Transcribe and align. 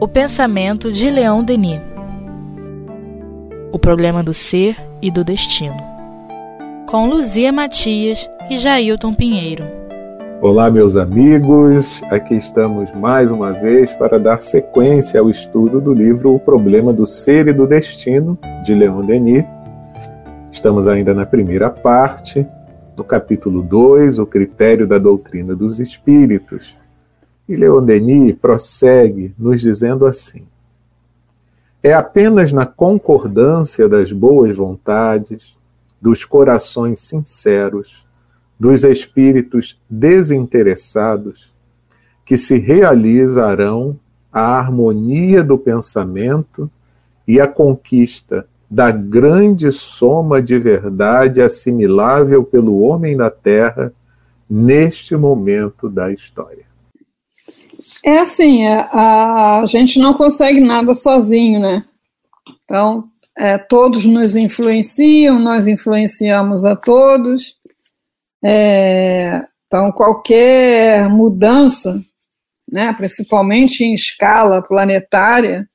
O 0.00 0.06
pensamento 0.06 0.92
de 0.92 1.10
Leão 1.10 1.42
Denis. 1.42 1.80
O 3.72 3.78
problema 3.78 4.22
do 4.22 4.32
ser 4.32 4.76
e 5.02 5.10
do 5.10 5.24
destino. 5.24 5.76
Com 6.86 7.08
Luzia 7.08 7.52
Matias 7.52 8.28
e 8.48 8.56
Jailton 8.56 9.12
Pinheiro. 9.14 9.64
Olá, 10.40 10.70
meus 10.70 10.96
amigos. 10.96 12.02
Aqui 12.04 12.34
estamos 12.34 12.92
mais 12.92 13.32
uma 13.32 13.52
vez 13.52 13.90
para 13.92 14.18
dar 14.20 14.40
sequência 14.40 15.18
ao 15.18 15.28
estudo 15.28 15.80
do 15.80 15.92
livro 15.92 16.34
O 16.34 16.38
Problema 16.38 16.92
do 16.92 17.06
Ser 17.06 17.48
e 17.48 17.52
do 17.52 17.66
Destino, 17.66 18.38
de 18.64 18.74
Leon 18.74 19.04
Denis. 19.04 19.44
Estamos 20.52 20.86
ainda 20.86 21.12
na 21.12 21.26
primeira 21.26 21.68
parte, 21.68 22.46
no 22.96 23.02
capítulo 23.02 23.60
2, 23.60 24.20
O 24.20 24.26
Critério 24.26 24.86
da 24.86 24.98
Doutrina 24.98 25.56
dos 25.56 25.80
Espíritos. 25.80 26.83
E 27.48 27.56
Leon 27.56 27.84
Denis 27.84 28.34
prossegue 28.36 29.34
nos 29.38 29.60
dizendo 29.60 30.06
assim: 30.06 30.46
É 31.82 31.92
apenas 31.92 32.52
na 32.52 32.64
concordância 32.64 33.88
das 33.88 34.12
boas 34.12 34.56
vontades, 34.56 35.54
dos 36.00 36.24
corações 36.24 37.00
sinceros, 37.00 38.04
dos 38.58 38.84
espíritos 38.84 39.80
desinteressados 39.88 41.52
que 42.24 42.38
se 42.38 42.58
realizarão 42.58 43.98
a 44.32 44.58
harmonia 44.58 45.44
do 45.44 45.58
pensamento 45.58 46.70
e 47.26 47.40
a 47.40 47.46
conquista 47.46 48.46
da 48.70 48.90
grande 48.90 49.70
soma 49.70 50.42
de 50.42 50.58
verdade 50.58 51.40
assimilável 51.40 52.42
pelo 52.42 52.80
homem 52.80 53.16
da 53.16 53.30
Terra 53.30 53.92
neste 54.48 55.16
momento 55.16 55.88
da 55.88 56.10
história. 56.10 56.73
É 58.04 58.18
assim, 58.18 58.64
é, 58.64 58.86
a, 58.92 59.60
a 59.60 59.66
gente 59.66 59.98
não 59.98 60.12
consegue 60.12 60.60
nada 60.60 60.94
sozinho, 60.94 61.58
né? 61.58 61.84
Então, 62.64 63.08
é, 63.36 63.56
todos 63.56 64.04
nos 64.04 64.36
influenciam, 64.36 65.38
nós 65.38 65.66
influenciamos 65.66 66.64
a 66.66 66.76
todos, 66.76 67.56
é, 68.44 69.46
então, 69.66 69.90
qualquer 69.90 71.08
mudança, 71.08 71.98
né, 72.70 72.92
principalmente 72.92 73.82
em 73.82 73.94
escala 73.94 74.62
planetária, 74.62 75.66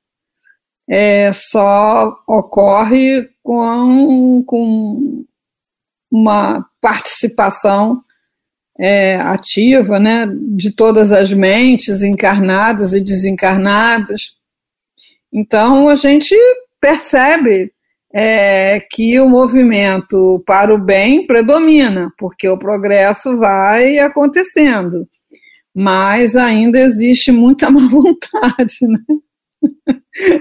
é, 0.88 1.32
só 1.32 2.16
ocorre 2.28 3.28
com, 3.42 4.42
com 4.44 5.24
uma 6.10 6.64
participação 6.80 8.02
é, 8.80 9.16
ativa 9.16 9.98
né, 9.98 10.26
de 10.56 10.72
todas 10.72 11.12
as 11.12 11.32
mentes 11.34 12.02
encarnadas 12.02 12.94
e 12.94 13.00
desencarnadas. 13.00 14.32
Então, 15.30 15.88
a 15.88 15.94
gente 15.94 16.34
percebe 16.80 17.70
é 18.12 18.80
que 18.90 19.20
o 19.20 19.28
movimento 19.28 20.42
para 20.44 20.74
o 20.74 20.78
bem 20.78 21.26
predomina, 21.26 22.12
porque 22.18 22.48
o 22.48 22.58
progresso 22.58 23.36
vai 23.36 23.98
acontecendo. 23.98 25.08
Mas 25.72 26.34
ainda 26.34 26.80
existe 26.80 27.30
muita 27.30 27.70
má 27.70 27.86
vontade, 27.86 28.78
né? 28.82 28.98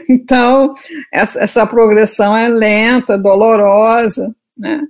Então, 0.09 0.73
essa, 1.13 1.39
essa 1.41 1.67
progressão 1.67 2.35
é 2.35 2.47
lenta, 2.47 3.17
dolorosa, 3.17 4.33
né? 4.57 4.81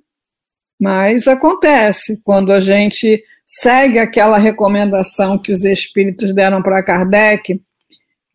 Mas 0.79 1.27
acontece 1.27 2.17
quando 2.23 2.53
a 2.53 2.61
gente 2.61 3.21
segue 3.51 3.97
aquela 3.97 4.37
recomendação 4.37 5.39
que 5.39 5.51
os 5.51 5.63
espíritos 5.63 6.31
deram 6.31 6.61
para 6.61 6.83
Kardec, 6.83 7.59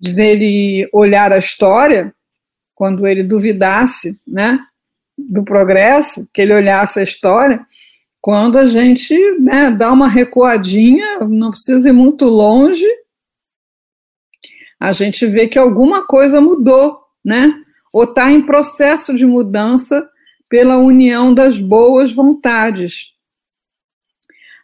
de 0.00 0.20
ele 0.20 0.88
olhar 0.92 1.32
a 1.32 1.38
história, 1.38 2.12
quando 2.74 3.06
ele 3.06 3.22
duvidasse 3.22 4.18
né, 4.26 4.58
do 5.16 5.44
progresso, 5.44 6.28
que 6.34 6.42
ele 6.42 6.52
olhasse 6.52 6.98
a 6.98 7.04
história, 7.04 7.64
quando 8.20 8.58
a 8.58 8.66
gente 8.66 9.16
né, 9.38 9.70
dá 9.70 9.92
uma 9.92 10.08
recuadinha, 10.08 11.20
não 11.20 11.52
precisa 11.52 11.90
ir 11.90 11.92
muito 11.92 12.24
longe, 12.24 12.86
a 14.80 14.92
gente 14.92 15.24
vê 15.26 15.46
que 15.46 15.58
alguma 15.58 16.04
coisa 16.04 16.40
mudou, 16.40 16.98
né? 17.24 17.54
Ou 17.92 18.02
está 18.02 18.32
em 18.32 18.44
processo 18.44 19.14
de 19.14 19.24
mudança 19.24 20.06
pela 20.48 20.76
união 20.76 21.32
das 21.32 21.58
boas 21.58 22.12
vontades. 22.12 23.13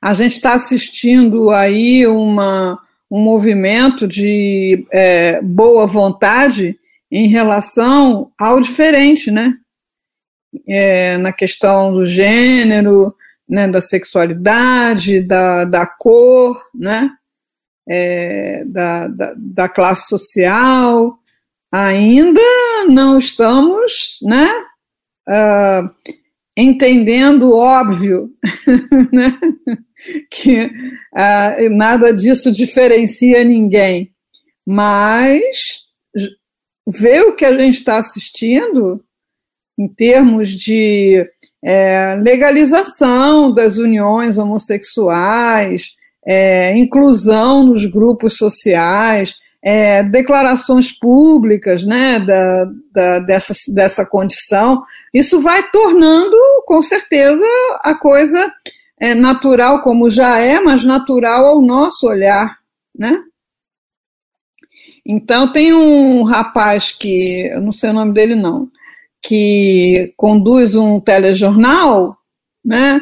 A 0.01 0.15
gente 0.15 0.33
está 0.33 0.55
assistindo 0.55 1.51
aí 1.51 2.07
uma, 2.07 2.79
um 3.11 3.21
movimento 3.21 4.09
de 4.09 4.87
é, 4.91 5.43
boa 5.43 5.87
vontade 5.87 6.79
em 7.11 7.29
relação 7.29 8.31
ao 8.39 8.61
diferente, 8.61 9.31
né? 9.31 9.55
É, 10.67 11.19
na 11.19 11.33
questão 11.33 11.93
do 11.93 12.07
gênero, 12.07 13.15
né, 13.49 13.67
da 13.69 13.81
sexualidade, 13.81 15.21
da, 15.21 15.65
da 15.65 15.87
cor, 15.87 16.57
né? 16.75 17.11
É, 17.89 18.65
da, 18.67 19.09
da, 19.09 19.35
da, 19.37 19.69
classe 19.69 20.09
social, 20.09 21.19
ainda 21.73 22.41
não 22.89 23.19
estamos, 23.19 24.19
né? 24.23 24.49
Uh, 25.29 25.91
entendendo 26.57 27.53
óbvio, 27.53 28.31
né? 29.13 29.37
que 30.31 30.65
uh, 30.65 31.71
nada 31.71 32.13
disso 32.13 32.51
diferencia 32.51 33.45
ninguém, 33.45 34.11
mas 34.67 35.43
ver 36.87 37.23
o 37.23 37.35
que 37.35 37.45
a 37.45 37.57
gente 37.57 37.77
está 37.77 37.99
assistindo 37.99 39.03
em 39.79 39.89
termos 39.89 40.51
de 40.51 41.27
é, 41.65 42.15
legalização 42.17 43.53
das 43.53 43.79
uniões 43.79 44.37
homossexuais, 44.37 45.87
é, 46.27 46.77
inclusão 46.77 47.65
nos 47.65 47.87
grupos 47.87 48.37
sociais, 48.37 49.35
é, 49.63 50.03
declarações 50.03 50.91
públicas 50.93 51.83
né, 51.85 52.19
da, 52.19 52.67
da, 52.93 53.19
dessa, 53.21 53.55
dessa 53.73 54.05
condição, 54.05 54.83
isso 55.13 55.41
vai 55.41 55.71
tornando, 55.71 56.37
com 56.67 56.83
certeza, 56.83 57.45
a 57.83 57.95
coisa 57.95 58.53
é, 59.01 59.15
natural, 59.15 59.81
como 59.81 60.11
já 60.11 60.39
é, 60.39 60.61
mas 60.61 60.85
natural 60.85 61.47
ao 61.47 61.63
nosso 61.63 62.07
olhar. 62.07 62.59
Né? 62.97 63.19
Então 65.05 65.51
tem 65.51 65.73
um 65.73 66.23
rapaz 66.23 66.93
que, 66.93 67.47
eu 67.47 67.63
não 67.63 67.73
sei 67.73 67.91
o 67.91 67.95
nome 67.95 68.13
dele 68.13 68.35
não, 68.35 68.69
que 69.23 70.13
conduz 70.17 70.75
um 70.75 71.01
telejornal, 71.01 72.17
né? 72.65 73.01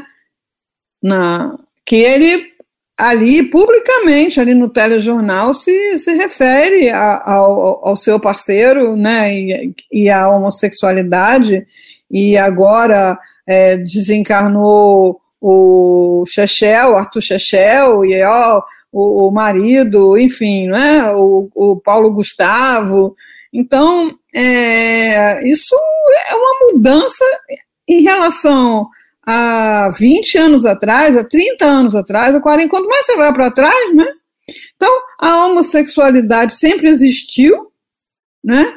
Na, 1.03 1.57
que 1.85 1.97
ele 1.97 2.53
ali 2.97 3.49
publicamente, 3.49 4.41
ali 4.41 4.55
no 4.55 4.69
telejornal, 4.69 5.55
se, 5.55 5.99
se 5.99 6.13
refere 6.15 6.91
a, 6.91 7.23
ao, 7.25 7.89
ao 7.89 7.97
seu 7.97 8.19
parceiro, 8.19 8.97
né? 8.97 9.33
E, 9.33 9.75
e 9.93 10.11
à 10.11 10.29
homossexualidade, 10.29 11.65
e 12.11 12.37
agora 12.37 13.19
é, 13.47 13.77
desencarnou 13.77 15.21
o 15.41 16.25
Chechel, 16.27 16.97
Arthur 16.97 17.21
Chechel, 17.21 18.05
e 18.05 18.23
ó, 18.23 18.63
o, 18.93 19.29
o 19.29 19.31
marido, 19.31 20.19
enfim, 20.19 20.67
né, 20.69 21.13
o, 21.13 21.49
o 21.55 21.77
Paulo 21.77 22.11
Gustavo. 22.11 23.15
Então, 23.53 24.11
é, 24.35 25.49
isso 25.49 25.75
é 26.29 26.35
uma 26.35 26.73
mudança 26.73 27.25
em 27.89 28.03
relação 28.03 28.89
a 29.23 29.91
20 29.91 30.39
anos 30.39 30.65
atrás, 30.65 31.17
a 31.17 31.25
30 31.25 31.65
anos 31.65 31.95
atrás, 31.95 32.35
a 32.35 32.41
40, 32.41 32.69
quanto 32.69 32.89
mais 32.89 33.07
você 33.07 33.17
vai 33.17 33.33
para 33.33 33.51
trás, 33.51 33.95
né? 33.95 34.07
Então, 34.75 34.93
a 35.19 35.47
homossexualidade 35.47 36.55
sempre 36.55 36.89
existiu, 36.89 37.71
né? 38.43 38.73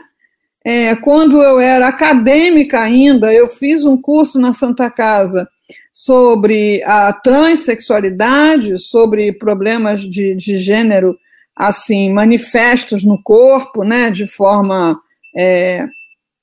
É, 0.63 0.95
quando 0.95 1.41
eu 1.41 1.59
era 1.59 1.87
acadêmica 1.87 2.79
ainda, 2.81 3.33
eu 3.33 3.47
fiz 3.47 3.83
um 3.83 3.99
curso 3.99 4.39
na 4.39 4.53
Santa 4.53 4.91
Casa 4.91 5.47
sobre 5.93 6.81
a 6.83 7.11
transexualidade, 7.13 8.79
sobre 8.79 9.33
problemas 9.33 10.01
de, 10.01 10.35
de 10.35 10.57
gênero 10.57 11.17
assim 11.55 12.11
manifestos 12.11 13.03
no 13.03 13.21
corpo, 13.21 13.83
né, 13.83 14.09
de 14.09 14.25
forma 14.25 14.99
é, 15.37 15.85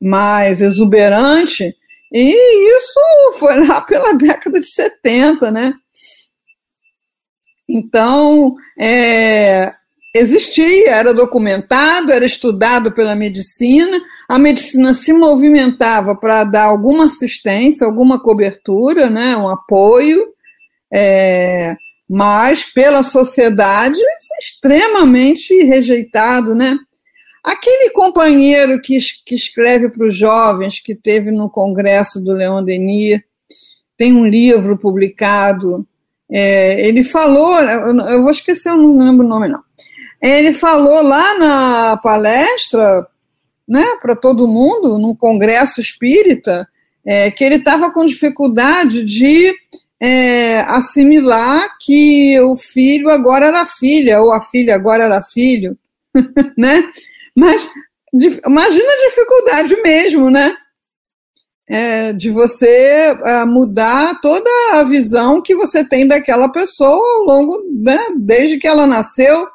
mais 0.01 0.61
exuberante, 0.61 1.75
e 2.13 2.77
isso 2.77 3.01
foi 3.39 3.67
lá 3.67 3.81
pela 3.87 4.13
década 4.15 4.61
de 4.61 4.67
70, 4.67 5.51
né? 5.51 5.75
Então, 7.69 8.55
é, 8.79 9.75
existia, 10.19 10.91
era 10.91 11.15
documentado, 11.15 12.13
era 12.13 12.25
estudado 12.25 12.93
pela 12.93 13.15
medicina, 13.15 14.01
a 14.29 14.39
medicina 14.39 14.93
se 14.95 15.13
movimentava 15.13 16.15
para 16.17 16.45
dar 16.45 16.65
alguma 16.65 17.05
assistência, 17.05 17.87
alguma 17.87 18.21
cobertura, 18.21 19.09
né, 19.09 19.37
um 19.37 19.49
apoio, 19.49 20.27
é, 20.93 21.77
mas 22.09 22.65
pela 22.65 23.03
sociedade 23.03 24.01
extremamente 24.41 25.53
rejeitado, 25.65 26.55
né? 26.55 26.77
Aquele 27.45 27.91
companheiro 27.91 28.81
que, 28.81 28.99
que 29.25 29.35
escreve 29.35 29.89
para 29.89 30.07
os 30.07 30.17
jovens, 30.17 30.81
que 30.81 30.95
teve 30.95 31.31
no 31.31 31.49
congresso 31.49 32.21
do 32.21 32.33
Leon 32.33 32.63
Denis, 32.63 33.21
tem 33.97 34.13
um 34.13 34.25
livro 34.25 34.79
publicado, 34.79 35.87
é, 36.31 36.87
ele 36.87 37.03
falou, 37.03 37.59
eu 37.61 38.23
vou 38.23 38.31
esquecer, 38.31 38.69
eu 38.69 38.77
não 38.77 38.99
lembro 38.99 39.25
o 39.25 39.29
nome 39.29 39.49
não. 39.49 39.63
Ele 40.21 40.53
falou 40.53 41.03
lá 41.03 41.39
na 41.39 41.97
palestra, 41.97 43.07
né, 43.69 43.85
para 44.01 44.17
todo 44.17 44.49
mundo, 44.49 44.99
no 44.99 45.17
congresso 45.17 45.81
espírita, 45.81 46.69
é, 47.05 47.31
que 47.31 47.45
ele 47.45 47.57
estava 47.57 47.93
com 47.93 48.05
dificuldade 48.05 49.05
de 49.05 49.55
é, 50.01 50.61
assimilar 50.61 51.77
que 51.81 52.39
o 52.41 52.57
filho 52.57 53.11
agora 53.11 53.47
era 53.47 53.67
filha, 53.67 54.21
ou 54.21 54.33
a 54.33 54.41
filha 54.41 54.75
agora 54.75 55.05
era 55.05 55.23
filho, 55.23 55.77
né? 56.57 56.89
Mas 57.35 57.69
de, 58.13 58.41
imagina 58.47 58.93
a 58.93 59.09
dificuldade 59.09 59.83
mesmo, 59.83 60.31
né? 60.31 60.55
É, 61.71 62.13
de 62.15 62.31
você 62.31 63.15
é, 63.25 63.45
mudar 63.45 64.19
toda 64.23 64.49
a 64.73 64.83
visão 64.85 65.43
que 65.43 65.55
você 65.55 65.87
tem 65.87 66.07
daquela 66.07 66.49
pessoa 66.49 67.19
ao 67.19 67.25
longo, 67.25 67.63
né, 67.71 67.99
desde 68.17 68.57
que 68.57 68.67
ela 68.67 68.87
nasceu. 68.87 69.47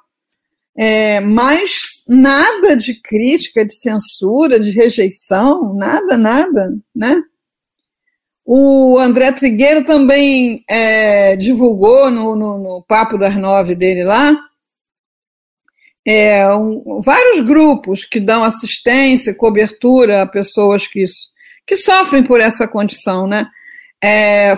É, 0.76 1.20
mas 1.20 1.72
nada 2.08 2.76
de 2.76 3.00
crítica, 3.00 3.64
de 3.64 3.76
censura, 3.76 4.60
de 4.60 4.72
rejeição, 4.72 5.74
nada, 5.76 6.18
nada, 6.18 6.76
né? 6.96 7.22
O 8.46 8.98
André 8.98 9.32
Trigueiro 9.32 9.86
também 9.86 10.64
é, 10.70 11.36
divulgou 11.38 12.10
no, 12.12 12.36
no, 12.36 12.58
no, 12.58 12.86
Papo 12.88 13.18
das 13.18 13.38
Nove 13.38 13.74
dele 13.76 14.04
lá 14.04 14.36
é, 16.06 16.54
um, 16.54 17.02
vários 17.02 17.42
grupos 17.42 18.06
que 18.06 18.20
dão 18.20 18.44
assistência, 18.44 19.34
cobertura 19.34 20.22
a 20.22 20.28
pessoas 20.28 20.86
que, 20.88 21.06
que 21.66 21.78
sofrem 21.78 22.24
por 22.24 22.40
essa 22.40 22.68
condição, 22.68 23.26
né? 23.26 23.48
É, 24.04 24.54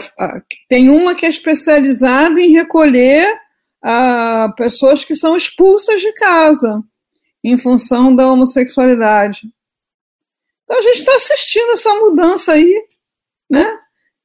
tem 0.67 0.89
uma 0.89 1.13
que 1.13 1.25
é 1.25 1.29
especializada 1.29 2.41
em 2.41 2.51
recolher 2.51 3.31
uh, 3.85 4.53
pessoas 4.55 5.03
que 5.05 5.15
são 5.15 5.35
expulsas 5.35 6.01
de 6.01 6.11
casa 6.13 6.81
em 7.43 7.57
função 7.57 8.15
da 8.15 8.27
homossexualidade. 8.27 9.41
Então 10.63 10.79
a 10.79 10.81
gente 10.81 10.97
está 10.97 11.15
assistindo 11.15 11.73
essa 11.73 11.93
mudança 11.95 12.53
aí, 12.53 12.83
né? 13.49 13.77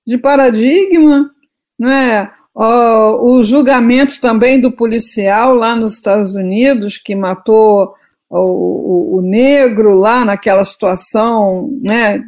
De 0.07 0.17
paradigma, 0.17 1.31
né? 1.79 2.33
o 2.53 3.43
julgamento 3.43 4.21
também 4.21 4.61
do 4.61 4.73
policial 4.73 5.55
lá 5.55 5.75
nos 5.75 5.95
Estados 5.95 6.35
Unidos 6.35 6.99
que 6.99 7.15
matou 7.15 7.95
o, 8.29 8.39
o, 8.39 9.17
o 9.19 9.23
negro 9.23 9.95
lá 9.95 10.25
naquela 10.25 10.65
situação, 10.65 11.71
né? 11.81 12.23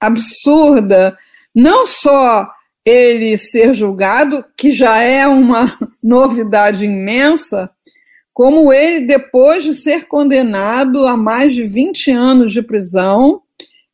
Absurda. 0.00 1.16
Não 1.54 1.86
só 1.86 2.48
ele 2.84 3.38
ser 3.38 3.74
julgado, 3.74 4.44
que 4.56 4.72
já 4.72 4.98
é 4.98 5.26
uma 5.26 5.78
novidade 6.02 6.84
imensa, 6.84 7.70
como 8.32 8.72
ele, 8.72 9.06
depois 9.06 9.64
de 9.64 9.72
ser 9.74 10.06
condenado 10.06 11.06
a 11.06 11.16
mais 11.16 11.54
de 11.54 11.64
20 11.64 12.10
anos 12.10 12.52
de 12.52 12.62
prisão, 12.62 13.40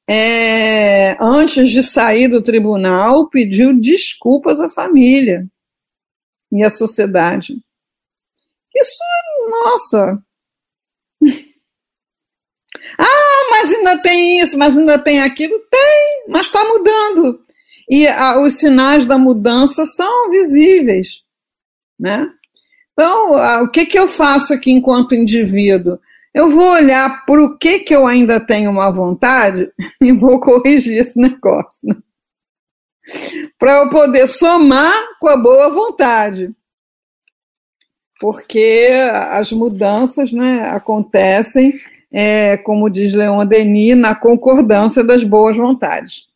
é, 0.08 1.16
antes 1.20 1.70
de 1.70 1.82
sair 1.82 2.26
do 2.26 2.42
tribunal, 2.42 3.28
pediu 3.28 3.78
desculpas 3.78 4.60
à 4.60 4.68
família 4.68 5.46
e 6.50 6.64
à 6.64 6.70
sociedade. 6.70 7.54
Isso, 8.74 8.98
nossa. 9.50 10.18
ah, 12.98 13.46
mas 13.50 13.70
ainda 13.70 14.02
tem 14.02 14.40
isso, 14.40 14.58
mas 14.58 14.76
ainda 14.76 14.98
tem 14.98 15.20
aquilo. 15.20 15.58
Tem, 15.70 16.24
mas 16.28 16.46
está 16.46 16.64
mudando. 16.64 17.44
E 17.90 18.06
a, 18.06 18.38
os 18.38 18.54
sinais 18.54 19.04
da 19.04 19.18
mudança 19.18 19.84
são 19.84 20.30
visíveis, 20.30 21.22
né? 21.98 22.30
Então, 22.92 23.34
a, 23.34 23.62
o 23.62 23.70
que, 23.70 23.84
que 23.84 23.98
eu 23.98 24.06
faço 24.06 24.54
aqui 24.54 24.70
enquanto 24.70 25.14
indivíduo? 25.14 25.98
Eu 26.32 26.48
vou 26.48 26.70
olhar 26.70 27.26
por 27.26 27.40
o 27.40 27.58
que, 27.58 27.80
que 27.80 27.92
eu 27.92 28.06
ainda 28.06 28.38
tenho 28.38 28.70
uma 28.70 28.92
vontade 28.92 29.72
e 30.00 30.12
vou 30.12 30.38
corrigir 30.38 30.98
esse 30.98 31.18
negócio. 31.18 31.88
Né? 31.88 31.96
Para 33.58 33.78
eu 33.78 33.88
poder 33.88 34.28
somar 34.28 34.94
com 35.18 35.28
a 35.28 35.36
boa 35.36 35.68
vontade. 35.68 36.54
Porque 38.20 38.90
as 39.30 39.50
mudanças 39.50 40.30
né, 40.30 40.68
acontecem, 40.68 41.74
é, 42.12 42.56
como 42.58 42.88
diz 42.88 43.14
Leon 43.14 43.44
Denis, 43.46 43.96
na 43.96 44.14
concordância 44.14 45.02
das 45.02 45.24
boas 45.24 45.56
vontades. 45.56 46.29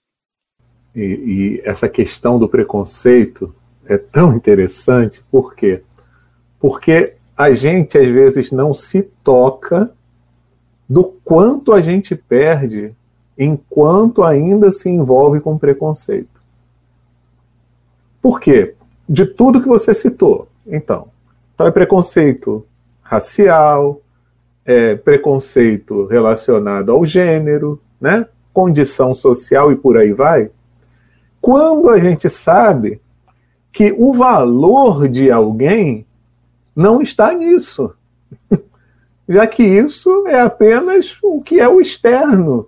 E, 0.94 1.02
e, 1.02 1.62
essa 1.64 1.88
questão 1.88 2.38
do 2.38 2.48
preconceito 2.48 3.54
é 3.84 3.98
tão 3.98 4.34
interessante, 4.34 5.22
por 5.30 5.54
quê? 5.54 5.82
Porque 6.60 7.14
a 7.36 7.52
gente 7.52 7.98
às 7.98 8.06
vezes 8.06 8.52
não 8.52 8.72
se 8.72 9.02
toca 9.22 9.92
do 10.88 11.04
quanto 11.24 11.72
a 11.72 11.80
gente 11.80 12.14
perde 12.14 12.94
enquanto 13.36 14.22
ainda 14.22 14.70
se 14.70 14.88
envolve 14.88 15.40
com 15.40 15.58
preconceito. 15.58 16.42
Por 18.22 18.40
quê? 18.40 18.74
De 19.08 19.26
tudo 19.26 19.60
que 19.60 19.68
você 19.68 19.92
citou. 19.92 20.48
Então, 20.66 21.08
então 21.54 21.66
é 21.66 21.70
preconceito 21.70 22.64
racial, 23.02 24.00
é 24.64 24.94
preconceito 24.94 26.06
relacionado 26.06 26.90
ao 26.90 27.04
gênero, 27.04 27.80
né? 28.00 28.26
condição 28.52 29.12
social 29.12 29.72
e 29.72 29.76
por 29.76 29.96
aí 29.96 30.12
vai. 30.12 30.50
Quando 31.44 31.90
a 31.90 31.98
gente 31.98 32.30
sabe 32.30 33.02
que 33.70 33.94
o 33.98 34.14
valor 34.14 35.06
de 35.06 35.30
alguém 35.30 36.06
não 36.74 37.02
está 37.02 37.34
nisso, 37.34 37.92
já 39.28 39.46
que 39.46 39.62
isso 39.62 40.26
é 40.26 40.40
apenas 40.40 41.18
o 41.22 41.42
que 41.42 41.60
é 41.60 41.68
o 41.68 41.82
externo, 41.82 42.66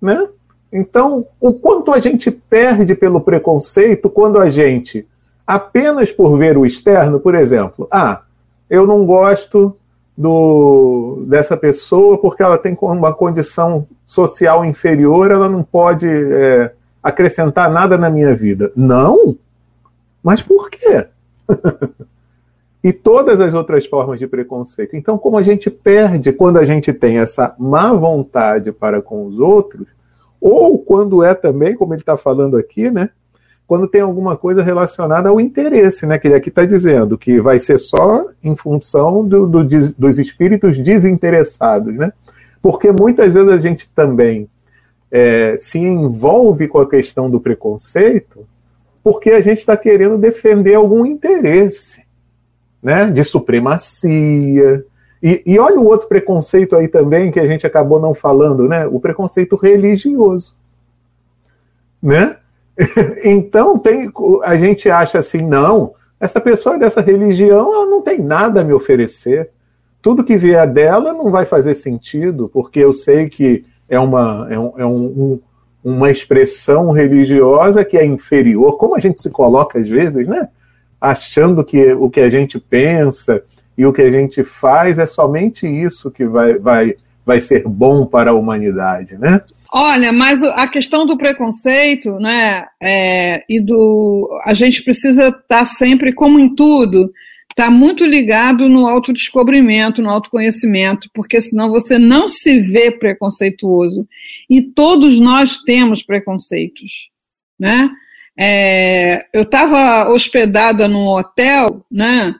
né? 0.00 0.30
Então, 0.72 1.26
o 1.38 1.52
quanto 1.52 1.92
a 1.92 2.00
gente 2.00 2.30
perde 2.30 2.94
pelo 2.94 3.20
preconceito 3.20 4.08
quando 4.08 4.38
a 4.38 4.48
gente, 4.48 5.06
apenas 5.46 6.10
por 6.10 6.38
ver 6.38 6.56
o 6.56 6.64
externo, 6.64 7.20
por 7.20 7.34
exemplo, 7.34 7.86
ah, 7.90 8.22
eu 8.70 8.86
não 8.86 9.04
gosto 9.04 9.76
do, 10.16 11.22
dessa 11.26 11.54
pessoa 11.54 12.16
porque 12.16 12.42
ela 12.42 12.56
tem 12.56 12.74
uma 12.80 13.12
condição 13.12 13.86
social 14.06 14.64
inferior, 14.64 15.30
ela 15.30 15.50
não 15.50 15.62
pode 15.62 16.08
é, 16.08 16.72
acrescentar 17.02 17.70
nada 17.70 17.96
na 17.96 18.10
minha 18.10 18.34
vida. 18.34 18.72
Não? 18.76 19.36
Mas 20.22 20.42
por 20.42 20.70
quê? 20.70 21.06
e 22.82 22.92
todas 22.92 23.40
as 23.40 23.54
outras 23.54 23.86
formas 23.86 24.18
de 24.18 24.26
preconceito. 24.26 24.96
Então, 24.96 25.18
como 25.18 25.36
a 25.36 25.42
gente 25.42 25.70
perde 25.70 26.32
quando 26.32 26.58
a 26.58 26.64
gente 26.64 26.92
tem 26.92 27.18
essa 27.18 27.54
má 27.58 27.92
vontade 27.92 28.72
para 28.72 29.02
com 29.02 29.26
os 29.26 29.38
outros, 29.38 29.86
ou 30.40 30.78
quando 30.78 31.22
é 31.22 31.34
também, 31.34 31.74
como 31.74 31.92
ele 31.92 32.00
está 32.00 32.16
falando 32.16 32.56
aqui, 32.56 32.90
né? 32.90 33.10
Quando 33.66 33.86
tem 33.86 34.00
alguma 34.00 34.36
coisa 34.36 34.62
relacionada 34.62 35.28
ao 35.28 35.40
interesse, 35.40 36.06
né? 36.06 36.18
Que 36.18 36.28
ele 36.28 36.34
aqui 36.34 36.48
está 36.48 36.64
dizendo 36.64 37.18
que 37.18 37.40
vai 37.40 37.60
ser 37.60 37.78
só 37.78 38.26
em 38.42 38.56
função 38.56 39.26
do, 39.26 39.46
do, 39.46 39.62
dos 39.62 40.18
espíritos 40.18 40.78
desinteressados, 40.78 41.94
né? 41.94 42.12
Porque 42.62 42.90
muitas 42.90 43.32
vezes 43.32 43.50
a 43.50 43.58
gente 43.58 43.88
também 43.90 44.48
é, 45.10 45.56
se 45.56 45.78
envolve 45.78 46.68
com 46.68 46.78
a 46.78 46.88
questão 46.88 47.30
do 47.30 47.40
preconceito 47.40 48.46
porque 49.02 49.30
a 49.30 49.40
gente 49.40 49.58
está 49.58 49.76
querendo 49.76 50.18
defender 50.18 50.74
algum 50.74 51.06
interesse, 51.06 52.04
né? 52.82 53.10
De 53.10 53.24
supremacia. 53.24 54.84
E, 55.22 55.42
e 55.44 55.58
olha 55.58 55.78
o 55.78 55.86
outro 55.86 56.08
preconceito 56.08 56.76
aí 56.76 56.88
também 56.88 57.30
que 57.30 57.40
a 57.40 57.46
gente 57.46 57.66
acabou 57.66 58.00
não 58.00 58.14
falando, 58.14 58.68
né? 58.68 58.86
O 58.86 59.00
preconceito 59.00 59.56
religioso, 59.56 60.56
né? 62.02 62.36
então 63.24 63.78
tem, 63.78 64.10
a 64.42 64.56
gente 64.56 64.88
acha 64.90 65.18
assim, 65.18 65.42
não, 65.42 65.92
essa 66.18 66.40
pessoa 66.40 66.78
dessa 66.78 67.00
religião 67.00 67.74
ela 67.74 67.86
não 67.86 68.02
tem 68.02 68.18
nada 68.18 68.60
a 68.60 68.64
me 68.64 68.72
oferecer. 68.72 69.50
Tudo 70.02 70.24
que 70.24 70.36
vier 70.36 70.66
dela 70.66 71.12
não 71.12 71.30
vai 71.30 71.44
fazer 71.44 71.74
sentido, 71.74 72.48
porque 72.48 72.78
eu 72.80 72.92
sei 72.92 73.28
que 73.28 73.66
é 73.90 73.98
uma, 73.98 74.46
é 74.48 74.58
um, 74.58 74.72
é 74.78 74.86
um, 74.86 75.40
uma 75.84 76.10
expressão 76.10 76.92
religiosa 76.92 77.84
que 77.84 77.98
é 77.98 78.06
inferior, 78.06 78.78
como 78.78 78.94
a 78.94 79.00
gente 79.00 79.20
se 79.20 79.28
coloca 79.28 79.78
às 79.78 79.88
vezes, 79.88 80.26
né? 80.26 80.48
Achando 81.00 81.64
que 81.64 81.92
o 81.92 82.08
que 82.08 82.20
a 82.20 82.30
gente 82.30 82.58
pensa 82.58 83.42
e 83.76 83.84
o 83.84 83.92
que 83.92 84.02
a 84.02 84.10
gente 84.10 84.44
faz 84.44 84.98
é 84.98 85.06
somente 85.06 85.66
isso 85.66 86.10
que 86.10 86.24
vai, 86.24 86.58
vai 86.58 86.94
vai 87.24 87.40
ser 87.40 87.62
bom 87.66 88.06
para 88.06 88.30
a 88.30 88.34
humanidade, 88.34 89.16
né? 89.16 89.40
Olha, 89.72 90.12
mas 90.12 90.42
a 90.42 90.66
questão 90.66 91.06
do 91.06 91.16
preconceito, 91.16 92.16
né, 92.18 92.66
é, 92.82 93.44
e 93.48 93.60
do 93.60 94.28
a 94.44 94.52
gente 94.52 94.82
precisa 94.82 95.28
estar 95.28 95.42
tá 95.46 95.64
sempre, 95.64 96.12
como 96.12 96.40
em 96.40 96.52
tudo, 96.56 97.12
está 97.50 97.70
muito 97.70 98.04
ligado 98.04 98.68
no 98.68 98.86
autodescobrimento, 98.86 100.00
no 100.00 100.10
autoconhecimento, 100.10 101.10
porque 101.12 101.40
senão 101.40 101.70
você 101.70 101.98
não 101.98 102.28
se 102.28 102.60
vê 102.60 102.90
preconceituoso. 102.90 104.08
E 104.48 104.62
todos 104.62 105.18
nós 105.20 105.58
temos 105.62 106.02
preconceitos, 106.02 107.10
né? 107.58 107.90
É, 108.38 109.26
eu 109.34 109.42
estava 109.42 110.10
hospedada 110.10 110.88
num 110.88 111.06
hotel, 111.08 111.84
né? 111.90 112.34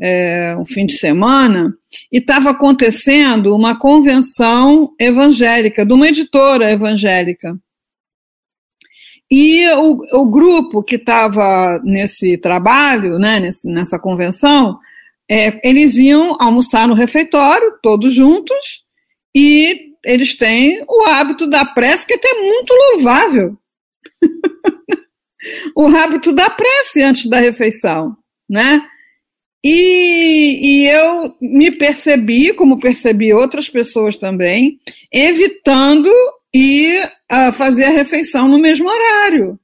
É, 0.00 0.54
um 0.56 0.64
fim 0.64 0.86
de 0.86 0.92
semana, 0.92 1.74
e 2.12 2.18
estava 2.18 2.50
acontecendo 2.50 3.54
uma 3.54 3.76
convenção 3.76 4.92
evangélica, 5.00 5.84
de 5.84 5.92
uma 5.92 6.06
editora 6.06 6.70
evangélica. 6.70 7.58
E 9.30 9.68
o, 9.70 9.98
o 10.20 10.30
grupo 10.30 10.82
que 10.82 10.96
estava 10.96 11.78
nesse 11.84 12.38
trabalho, 12.38 13.18
né, 13.18 13.38
nesse, 13.40 13.68
nessa 13.68 13.98
convenção, 13.98 14.78
é, 15.30 15.60
eles 15.68 15.96
iam 15.96 16.34
almoçar 16.40 16.88
no 16.88 16.94
refeitório, 16.94 17.78
todos 17.82 18.14
juntos, 18.14 18.82
e 19.36 19.88
eles 20.04 20.36
têm 20.36 20.82
o 20.88 21.04
hábito 21.04 21.46
da 21.46 21.64
prece, 21.64 22.06
que 22.06 22.14
é 22.14 22.16
até 22.16 22.34
muito 22.34 22.72
louvável. 22.72 23.58
o 25.76 25.86
hábito 25.86 26.32
da 26.32 26.48
prece 26.48 27.02
antes 27.02 27.26
da 27.26 27.38
refeição, 27.38 28.16
né? 28.48 28.82
E, 29.62 30.84
e, 30.84 30.88
eu 30.88 31.34
me 31.40 31.70
percebi, 31.72 32.54
como 32.54 32.78
percebi 32.78 33.34
outras 33.34 33.68
pessoas 33.68 34.16
também, 34.16 34.78
evitando 35.12 36.10
ir 36.54 37.04
uh, 37.30 37.52
fazer 37.52 37.84
a 37.84 37.90
refeição 37.90 38.48
no 38.48 38.58
mesmo 38.58 38.88
horário. 38.88 39.58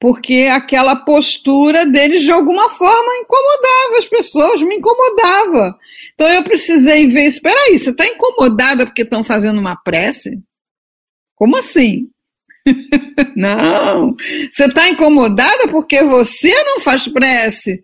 Porque 0.00 0.48
aquela 0.52 0.94
postura 0.94 1.84
deles, 1.84 2.22
de 2.22 2.30
alguma 2.30 2.70
forma, 2.70 3.16
incomodava 3.18 3.98
as 3.98 4.06
pessoas, 4.06 4.62
me 4.62 4.76
incomodava. 4.76 5.76
Então 6.14 6.28
eu 6.28 6.42
precisei 6.44 7.08
ver, 7.08 7.26
espera 7.26 7.58
aí, 7.62 7.78
você 7.78 7.90
está 7.90 8.06
incomodada 8.06 8.86
porque 8.86 9.02
estão 9.02 9.24
fazendo 9.24 9.58
uma 9.58 9.74
prece? 9.74 10.40
Como 11.34 11.56
assim? 11.56 12.08
não. 13.36 14.14
Você 14.50 14.66
está 14.66 14.88
incomodada 14.88 15.66
porque 15.68 16.02
você 16.02 16.52
não 16.64 16.80
faz 16.80 17.08
prece, 17.08 17.82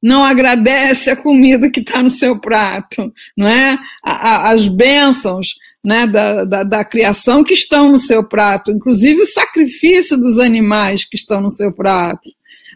não 0.00 0.22
agradece 0.22 1.10
a 1.10 1.16
comida 1.16 1.68
que 1.68 1.80
está 1.80 2.00
no 2.00 2.10
seu 2.10 2.38
prato, 2.38 3.12
não 3.36 3.48
é? 3.48 3.76
as 4.04 4.68
bênçãos 4.68 5.54
né, 5.86 6.04
da, 6.04 6.44
da, 6.44 6.62
da, 6.64 6.84
criação 6.84 7.44
que 7.44 7.54
estão 7.54 7.92
no 7.92 7.98
seu 7.98 8.24
prato, 8.24 8.72
inclusive 8.72 9.20
o 9.20 9.26
sacrifício 9.26 10.16
dos 10.16 10.36
animais 10.36 11.04
que 11.04 11.16
estão 11.16 11.40
no 11.40 11.50
seu 11.50 11.72
prato, 11.72 12.28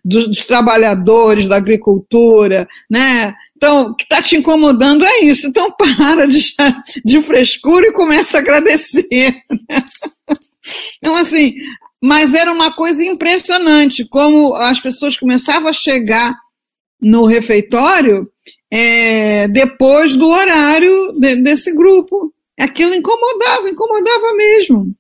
dos, 0.05 0.29
dos 0.29 0.45
trabalhadores 0.45 1.49
da 1.49 1.57
agricultura, 1.57 2.69
né? 2.89 3.35
Então, 3.57 3.89
o 3.89 3.95
que 3.95 4.05
está 4.05 4.23
te 4.23 4.37
incomodando 4.37 5.05
é 5.05 5.25
isso. 5.25 5.49
Então, 5.49 5.71
para 5.77 6.27
de, 6.27 6.55
de 7.05 7.21
frescura 7.21 7.89
e 7.89 7.93
começa 7.93 8.39
a 8.39 8.41
agradecer. 8.41 9.35
Então, 10.99 11.17
assim, 11.17 11.55
mas 12.01 12.33
era 12.33 12.53
uma 12.53 12.73
coisa 12.73 13.05
impressionante 13.05 14.05
como 14.05 14.55
as 14.55 14.79
pessoas 14.79 15.19
começavam 15.19 15.69
a 15.69 15.73
chegar 15.73 16.33
no 17.03 17.25
refeitório 17.25 18.31
é, 18.71 19.49
depois 19.49 20.15
do 20.15 20.29
horário 20.29 21.13
de, 21.13 21.37
desse 21.37 21.75
grupo. 21.75 22.33
Aquilo 22.61 22.95
incomodava, 22.95 23.71
incomodava 23.71 24.35
mesmo. 24.35 24.95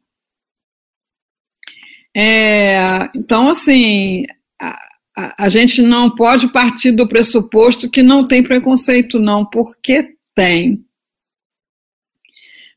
É, 2.16 3.08
então, 3.14 3.48
assim, 3.50 4.24
a, 4.60 4.76
a, 5.16 5.44
a 5.44 5.48
gente 5.48 5.82
não 5.82 6.14
pode 6.14 6.50
partir 6.50 6.90
do 6.90 7.06
pressuposto 7.06 7.90
que 7.90 8.02
não 8.02 8.26
tem 8.26 8.42
preconceito, 8.42 9.18
não, 9.18 9.44
porque 9.44 10.14
tem. 10.34 10.84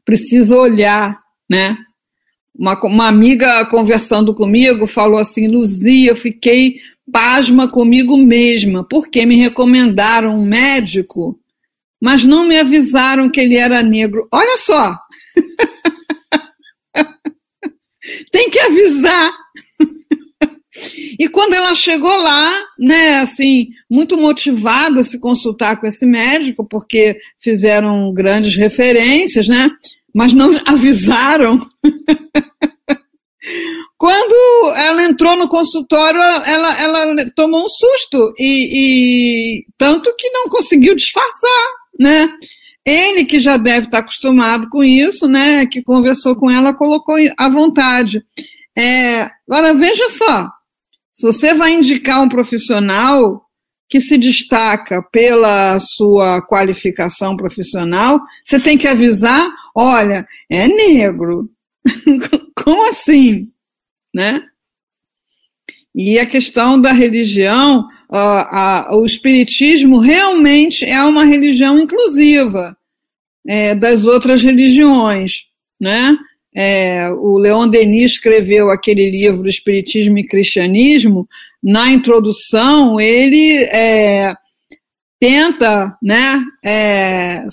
Precisa 0.03 0.57
olhar, 0.57 1.17
né? 1.49 1.77
Uma, 2.59 2.79
uma 2.83 3.07
amiga 3.07 3.65
conversando 3.65 4.33
comigo 4.35 4.85
falou 4.85 5.17
assim: 5.17 5.47
Luzia, 5.47 6.11
eu 6.11 6.15
fiquei 6.15 6.77
pasma 7.11 7.67
comigo 7.67 8.17
mesma, 8.17 8.83
porque 8.83 9.25
me 9.25 9.35
recomendaram 9.35 10.37
um 10.37 10.45
médico, 10.45 11.39
mas 12.03 12.25
não 12.25 12.45
me 12.45 12.59
avisaram 12.59 13.29
que 13.29 13.39
ele 13.39 13.55
era 13.55 13.81
negro. 13.81 14.27
Olha 14.29 14.57
só! 14.57 14.93
Tem 18.29 18.49
que 18.49 18.59
avisar. 18.59 19.31
E 21.19 21.29
quando 21.29 21.53
ela 21.53 21.75
chegou 21.75 22.17
lá, 22.17 22.63
né, 22.79 23.19
assim, 23.19 23.67
muito 23.89 24.17
motivada 24.17 25.01
a 25.01 25.03
se 25.03 25.19
consultar 25.19 25.79
com 25.79 25.85
esse 25.85 26.03
médico, 26.03 26.67
porque 26.67 27.15
fizeram 27.39 28.11
grandes 28.11 28.55
referências, 28.55 29.47
né, 29.47 29.69
mas 30.13 30.33
não 30.33 30.51
avisaram. 30.65 31.59
Quando 33.97 34.73
ela 34.75 35.03
entrou 35.03 35.35
no 35.35 35.47
consultório, 35.47 36.19
ela, 36.19 36.81
ela 36.81 37.31
tomou 37.35 37.63
um 37.63 37.69
susto, 37.69 38.33
e, 38.39 39.59
e, 39.59 39.65
tanto 39.77 40.13
que 40.17 40.27
não 40.31 40.49
conseguiu 40.49 40.95
disfarçar, 40.95 41.67
né? 41.99 42.29
Ele, 42.85 43.25
que 43.25 43.39
já 43.39 43.55
deve 43.57 43.87
estar 43.87 43.99
acostumado 43.99 44.67
com 44.69 44.83
isso, 44.83 45.27
né, 45.27 45.65
que 45.65 45.81
conversou 45.81 46.35
com 46.35 46.51
ela, 46.51 46.73
colocou 46.73 47.15
à 47.37 47.47
vontade. 47.47 48.21
É, 48.77 49.29
agora, 49.49 49.73
veja 49.73 50.09
só, 50.09 50.49
se 51.13 51.25
você 51.25 51.53
vai 51.53 51.73
indicar 51.73 52.21
um 52.21 52.27
profissional 52.27 53.45
que 53.89 54.01
se 54.01 54.17
destaca 54.17 55.01
pela 55.11 55.79
sua 55.79 56.41
qualificação 56.41 57.37
profissional, 57.37 58.19
você 58.43 58.59
tem 58.59 58.77
que 58.77 58.87
avisar, 58.87 59.49
olha, 59.75 60.25
é 60.49 60.67
negro. 60.67 61.49
Como 62.55 62.89
assim? 62.89 63.53
né? 64.13 64.41
E 65.95 66.17
a 66.17 66.25
questão 66.25 66.79
da 66.79 66.91
religião, 66.91 67.87
o 68.91 69.05
espiritismo 69.05 69.99
realmente 69.99 70.83
é 70.85 71.03
uma 71.03 71.23
religião 71.23 71.79
inclusiva 71.79 72.75
é, 73.47 73.75
das 73.75 74.05
outras 74.05 74.41
religiões, 74.41 75.43
né? 75.79 76.17
É, 76.55 77.09
o 77.09 77.37
Leon 77.39 77.67
Denis 77.67 78.13
escreveu 78.13 78.69
aquele 78.69 79.09
livro 79.09 79.47
Espiritismo 79.47 80.19
e 80.19 80.25
Cristianismo. 80.25 81.27
Na 81.61 81.91
introdução, 81.91 82.99
ele 82.99 83.63
é, 83.71 84.35
tenta, 85.19 85.97
né, 86.01 86.43
é, 86.63 87.43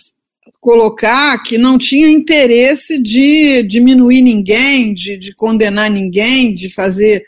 colocar 0.61 1.43
que 1.43 1.57
não 1.57 1.79
tinha 1.79 2.09
interesse 2.09 3.01
de 3.01 3.63
diminuir 3.63 4.21
ninguém, 4.21 4.93
de, 4.93 5.17
de 5.17 5.35
condenar 5.35 5.91
ninguém, 5.91 6.53
de 6.53 6.69
fazer 6.69 7.25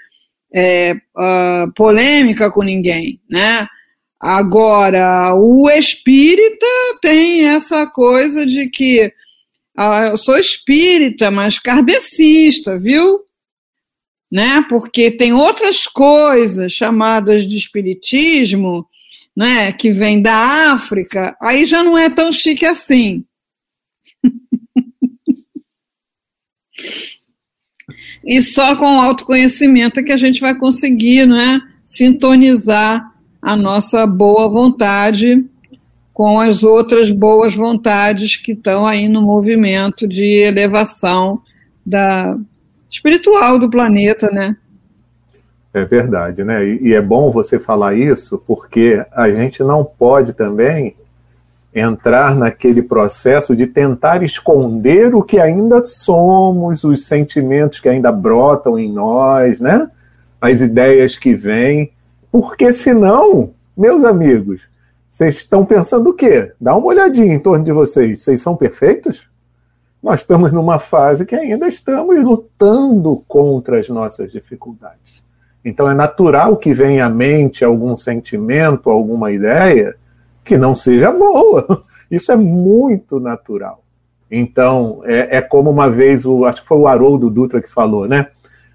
é, 0.54 0.92
uh, 0.92 1.72
polêmica 1.74 2.50
com 2.50 2.62
ninguém, 2.62 3.20
né? 3.30 3.66
Agora, 4.20 5.34
o 5.34 5.68
espírita 5.70 6.66
tem 7.00 7.46
essa 7.46 7.86
coisa 7.86 8.46
de 8.46 8.68
que 8.68 9.12
uh, 9.78 10.10
eu 10.10 10.16
sou 10.16 10.38
espírita, 10.38 11.30
mas 11.30 11.58
kardecista, 11.58 12.78
viu? 12.78 13.20
Né? 14.30 14.64
Porque 14.68 15.10
tem 15.10 15.32
outras 15.32 15.86
coisas 15.86 16.72
chamadas 16.72 17.48
de 17.48 17.56
espiritismo 17.56 18.86
né, 19.36 19.72
que 19.72 19.90
vem 19.90 20.22
da 20.22 20.72
África, 20.72 21.36
aí 21.42 21.66
já 21.66 21.82
não 21.82 21.98
é 21.98 22.08
tão 22.08 22.30
chique 22.30 22.64
assim. 22.64 23.24
e 28.24 28.42
só 28.42 28.76
com 28.76 28.96
o 28.96 29.00
autoconhecimento 29.00 30.00
é 30.00 30.02
que 30.02 30.12
a 30.12 30.16
gente 30.16 30.40
vai 30.40 30.54
conseguir 30.54 31.26
né, 31.26 31.60
sintonizar 31.82 33.12
a 33.40 33.56
nossa 33.56 34.06
boa 34.06 34.48
vontade 34.48 35.44
com 36.12 36.38
as 36.38 36.62
outras 36.62 37.10
boas 37.10 37.54
vontades 37.54 38.36
que 38.36 38.52
estão 38.52 38.86
aí 38.86 39.08
no 39.08 39.22
movimento 39.22 40.06
de 40.06 40.24
elevação 40.24 41.40
da 41.84 42.36
espiritual 42.88 43.58
do 43.58 43.70
planeta, 43.70 44.28
né? 44.30 44.56
É 45.74 45.84
verdade, 45.84 46.44
né? 46.44 46.64
E, 46.66 46.88
e, 46.88 46.94
é 46.94 47.00
bom 47.00 47.30
você 47.30 47.58
falar 47.58 47.94
isso, 47.94 48.42
porque 48.46 49.04
a 49.10 49.30
gente 49.30 49.62
não 49.62 49.82
pode 49.82 50.34
também 50.34 50.94
entrar 51.74 52.36
naquele 52.36 52.82
processo 52.82 53.56
de 53.56 53.66
tentar 53.66 54.22
esconder 54.22 55.14
o 55.14 55.22
que 55.22 55.40
ainda 55.40 55.82
somos, 55.82 56.84
os 56.84 57.06
sentimentos 57.06 57.80
que 57.80 57.88
ainda 57.88 58.12
brotam 58.12 58.78
em 58.78 58.92
nós, 58.92 59.60
né? 59.60 59.88
As 60.40 60.60
ideias 60.60 61.16
que 61.16 61.34
vêm, 61.34 61.92
porque 62.30 62.72
senão, 62.72 63.50
meus 63.76 64.04
amigos, 64.04 64.62
vocês 65.10 65.36
estão 65.36 65.64
pensando 65.64 66.10
o 66.10 66.14
quê? 66.14 66.52
Dá 66.60 66.74
uma 66.74 66.86
olhadinha 66.86 67.34
em 67.34 67.38
torno 67.38 67.64
de 67.64 67.72
vocês. 67.72 68.22
Vocês 68.22 68.40
são 68.40 68.56
perfeitos? 68.56 69.30
nós 70.02 70.20
estamos 70.20 70.50
numa 70.50 70.80
fase 70.80 71.24
que 71.24 71.36
ainda 71.36 71.68
estamos 71.68 72.22
lutando 72.24 73.22
contra 73.28 73.78
as 73.78 73.88
nossas 73.88 74.32
dificuldades. 74.32 75.22
Então 75.64 75.88
é 75.88 75.94
natural 75.94 76.56
que 76.56 76.74
venha 76.74 77.06
à 77.06 77.08
mente 77.08 77.64
algum 77.64 77.96
sentimento, 77.96 78.90
alguma 78.90 79.30
ideia 79.30 79.94
que 80.52 80.58
não 80.58 80.76
seja 80.76 81.10
boa. 81.10 81.82
Isso 82.10 82.30
é 82.30 82.36
muito 82.36 83.18
natural. 83.18 83.82
Então, 84.30 85.00
é, 85.04 85.38
é 85.38 85.40
como 85.40 85.70
uma 85.70 85.90
vez, 85.90 86.26
o, 86.26 86.44
acho 86.44 86.60
que 86.60 86.68
foi 86.68 86.76
o 86.76 86.86
Haroldo 86.86 87.30
Dutra 87.30 87.62
que 87.62 87.70
falou, 87.70 88.06
né? 88.06 88.26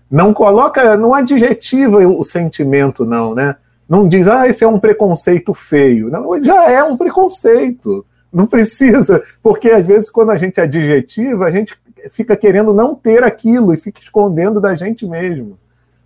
Não 0.09 0.33
coloca, 0.33 0.97
não 0.97 1.13
adjetiva 1.13 1.97
o 1.99 2.23
sentimento, 2.23 3.05
não, 3.05 3.35
né? 3.35 3.55
Não 3.87 4.07
diz, 4.07 4.27
ah, 4.27 4.47
esse 4.47 4.63
é 4.63 4.67
um 4.67 4.79
preconceito 4.79 5.53
feio. 5.53 6.09
Não, 6.09 6.41
já 6.41 6.69
é 6.69 6.81
um 6.83 6.97
preconceito. 6.97 8.03
Não 8.33 8.47
precisa, 8.47 9.23
porque 9.41 9.69
às 9.69 9.85
vezes 9.85 10.09
quando 10.09 10.31
a 10.31 10.37
gente 10.37 10.59
adjetiva, 10.59 11.45
a 11.45 11.51
gente 11.51 11.77
fica 12.11 12.35
querendo 12.35 12.73
não 12.73 12.95
ter 12.95 13.23
aquilo 13.23 13.71
e 13.73 13.77
fica 13.77 14.01
escondendo 14.01 14.59
da 14.59 14.75
gente 14.75 15.05
mesmo, 15.05 15.59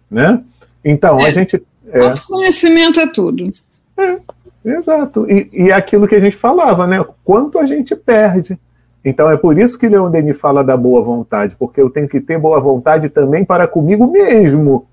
né? 0.10 0.44
Então, 0.84 1.20
é, 1.20 1.28
a 1.28 1.32
gente... 1.32 1.64
É, 1.88 2.00
autoconhecimento 2.00 3.00
é 3.00 3.08
tudo. 3.08 3.52
É, 3.98 4.20
exato. 4.64 5.26
E, 5.30 5.50
e 5.52 5.70
é 5.70 5.74
aquilo 5.74 6.08
que 6.08 6.16
a 6.16 6.20
gente 6.20 6.36
falava, 6.36 6.88
né? 6.88 7.04
Quanto 7.24 7.60
a 7.60 7.66
gente 7.66 7.96
perde. 7.96 8.58
Então 9.04 9.30
é 9.30 9.38
por 9.38 9.58
isso 9.58 9.78
que 9.78 9.90
Leon 9.90 10.12
Denis 10.12 10.38
fala 10.38 10.64
da 10.64 10.78
boa 10.78 11.04
vontade, 11.04 11.56
porque 11.58 11.82
eu 11.82 11.90
tenho 11.90 12.08
que 12.08 12.22
ter 12.22 12.38
boa 12.38 12.60
vontade 12.60 13.10
também 13.10 13.44
para 13.44 13.68
comigo 13.68 14.10
mesmo, 14.12 14.88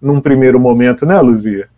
num 0.00 0.20
primeiro 0.20 0.60
momento, 0.60 1.06
né, 1.06 1.18
Luzia? 1.20 1.68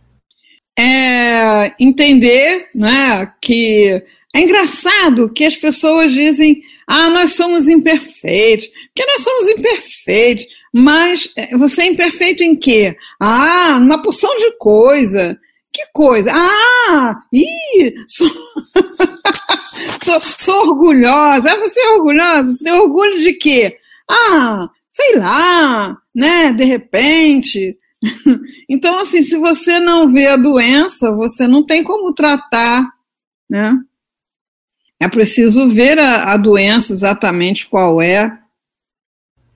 É 0.76 1.72
entender 1.78 2.68
né, 2.74 3.30
que 3.40 4.02
é 4.34 4.40
engraçado 4.40 5.32
que 5.32 5.44
as 5.44 5.54
pessoas 5.54 6.12
dizem: 6.12 6.62
ah, 6.86 7.10
nós 7.10 7.34
somos 7.34 7.68
imperfeitos, 7.68 8.66
porque 8.66 9.06
nós 9.06 9.22
somos 9.22 9.50
imperfeitos, 9.50 10.46
mas 10.72 11.30
é, 11.36 11.56
você 11.56 11.82
é 11.82 11.86
imperfeito 11.86 12.42
em 12.42 12.56
quê? 12.56 12.96
Ah, 13.20 13.78
numa 13.78 14.02
porção 14.02 14.34
de 14.36 14.56
coisa. 14.58 15.38
Que 15.72 15.86
coisa? 15.92 16.30
Ah, 16.32 17.22
ih, 17.32 17.94
sou, 18.06 18.28
sou, 20.02 20.20
sou 20.20 20.68
orgulhosa. 20.68 21.52
Ah, 21.52 21.56
você 21.56 21.80
é 21.80 21.92
orgulhosa? 21.92 22.48
Você 22.48 22.64
tem 22.64 22.72
orgulho 22.74 23.18
de 23.18 23.32
quê? 23.34 23.78
Ah, 24.08 24.68
sei 24.90 25.16
lá, 25.16 25.96
né? 26.14 26.52
De 26.52 26.64
repente. 26.64 27.78
Então, 28.68 28.98
assim, 28.98 29.22
se 29.22 29.36
você 29.36 29.78
não 29.78 30.08
vê 30.08 30.26
a 30.26 30.36
doença, 30.36 31.12
você 31.12 31.46
não 31.46 31.64
tem 31.64 31.84
como 31.84 32.14
tratar, 32.14 32.90
né? 33.48 33.78
É 34.98 35.08
preciso 35.08 35.68
ver 35.68 35.98
a, 35.98 36.32
a 36.32 36.36
doença 36.36 36.92
exatamente 36.92 37.68
qual 37.68 38.00
é. 38.00 38.38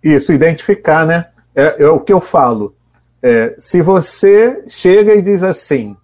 Isso, 0.02 0.32
identificar, 0.32 1.06
né? 1.06 1.28
É, 1.54 1.84
é 1.84 1.88
o 1.88 2.00
que 2.00 2.12
eu 2.12 2.20
falo. 2.20 2.76
É, 3.22 3.56
se 3.58 3.80
você 3.80 4.62
chega 4.68 5.14
e 5.14 5.22
diz 5.22 5.42
assim, 5.42 5.96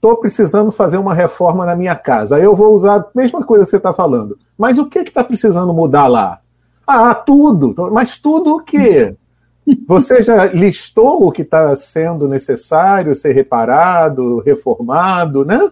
estou 0.00 0.16
precisando 0.16 0.72
fazer 0.72 0.96
uma 0.96 1.12
reforma 1.12 1.66
na 1.66 1.76
minha 1.76 1.94
casa, 1.94 2.38
eu 2.38 2.56
vou 2.56 2.74
usar 2.74 2.96
a 2.96 3.06
mesma 3.14 3.44
coisa 3.44 3.64
que 3.64 3.70
você 3.70 3.76
está 3.76 3.92
falando. 3.92 4.38
Mas 4.56 4.78
o 4.78 4.86
que 4.86 5.00
está 5.00 5.22
precisando 5.22 5.74
mudar 5.74 6.06
lá? 6.06 6.40
Ah, 6.86 7.14
tudo. 7.14 7.74
Mas 7.92 8.16
tudo 8.16 8.56
o 8.56 8.60
quê? 8.60 9.14
Você 9.86 10.22
já 10.22 10.46
listou 10.46 11.28
o 11.28 11.30
que 11.30 11.42
está 11.42 11.76
sendo 11.76 12.26
necessário 12.26 13.14
ser 13.14 13.32
reparado, 13.32 14.40
reformado, 14.40 15.44
né? 15.44 15.70